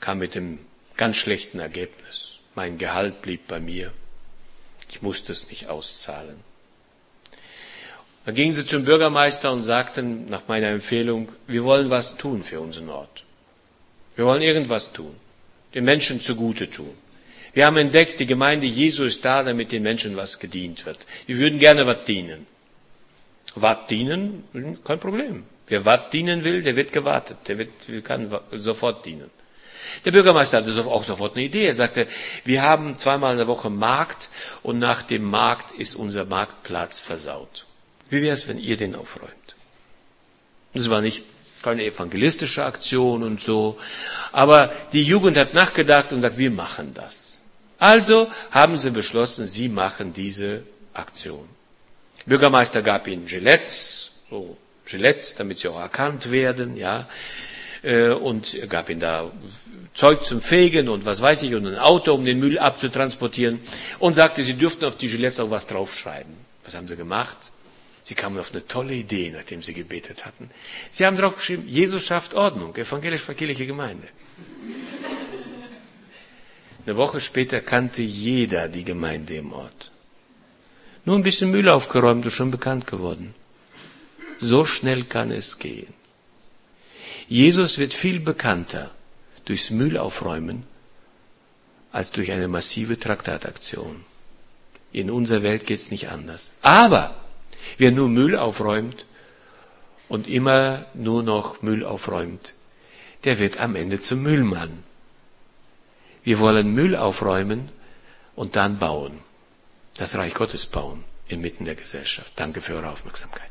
[0.00, 0.60] Kam mit dem
[0.96, 2.36] ganz schlechten Ergebnis.
[2.54, 3.92] Mein Gehalt blieb bei mir.
[4.90, 6.36] Ich musste es nicht auszahlen.
[8.24, 12.60] Dann gingen sie zum Bürgermeister und sagten nach meiner Empfehlung, wir wollen was tun für
[12.60, 13.24] unseren Ort.
[14.16, 15.14] Wir wollen irgendwas tun,
[15.74, 16.94] den Menschen zugute tun.
[17.54, 21.06] Wir haben entdeckt, die Gemeinde Jesu ist da, damit den Menschen was gedient wird.
[21.26, 22.46] Wir würden gerne was dienen.
[23.62, 24.78] Was dienen?
[24.84, 25.44] Kein Problem.
[25.66, 27.38] Wer was dienen will, der wird gewartet.
[27.46, 29.30] Der wird, kann sofort dienen.
[30.04, 31.66] Der Bürgermeister hatte auch sofort eine Idee.
[31.66, 32.06] Er sagte,
[32.44, 34.30] wir haben zweimal in der Woche Markt
[34.62, 37.66] und nach dem Markt ist unser Marktplatz versaut.
[38.10, 39.32] Wie wäre es, wenn ihr den aufräumt?
[40.74, 41.24] Das war nicht
[41.62, 43.78] keine evangelistische Aktion und so,
[44.32, 47.40] aber die Jugend hat nachgedacht und sagt, wir machen das.
[47.78, 50.62] Also haben sie beschlossen, sie machen diese
[50.94, 51.48] Aktion.
[52.28, 54.56] Bürgermeister gab ihnen Gillettes, so
[54.86, 57.08] Gillettes, damit sie auch erkannt werden, ja,
[57.82, 59.30] äh, und gab ihnen da
[59.94, 63.60] Zeug zum Fegen und was weiß ich und ein Auto, um den Müll abzutransportieren
[63.98, 66.32] und sagte, sie dürften auf die Gillettes auch was draufschreiben.
[66.64, 67.50] Was haben sie gemacht?
[68.02, 70.50] Sie kamen auf eine tolle Idee, nachdem sie gebetet hatten.
[70.90, 74.08] Sie haben draufgeschrieben, Jesus schafft Ordnung, evangelisch-verkehrliche Gemeinde.
[76.86, 79.90] Eine Woche später kannte jeder die Gemeinde im Ort.
[81.08, 83.34] Nur ein bisschen Müll aufgeräumt und schon bekannt geworden.
[84.40, 85.94] So schnell kann es gehen.
[87.28, 88.90] Jesus wird viel bekannter
[89.46, 90.64] durchs Müll aufräumen
[91.92, 94.04] als durch eine massive Traktataktion.
[94.92, 96.52] In unserer Welt geht es nicht anders.
[96.60, 97.14] Aber
[97.78, 99.06] wer nur Müll aufräumt
[100.10, 102.52] und immer nur noch Müll aufräumt,
[103.24, 104.84] der wird am Ende zum Müllmann.
[106.22, 107.70] Wir wollen Müll aufräumen
[108.36, 109.26] und dann bauen.
[109.98, 112.32] Das Reich Gottes bauen inmitten der Gesellschaft.
[112.36, 113.47] Danke für eure Aufmerksamkeit.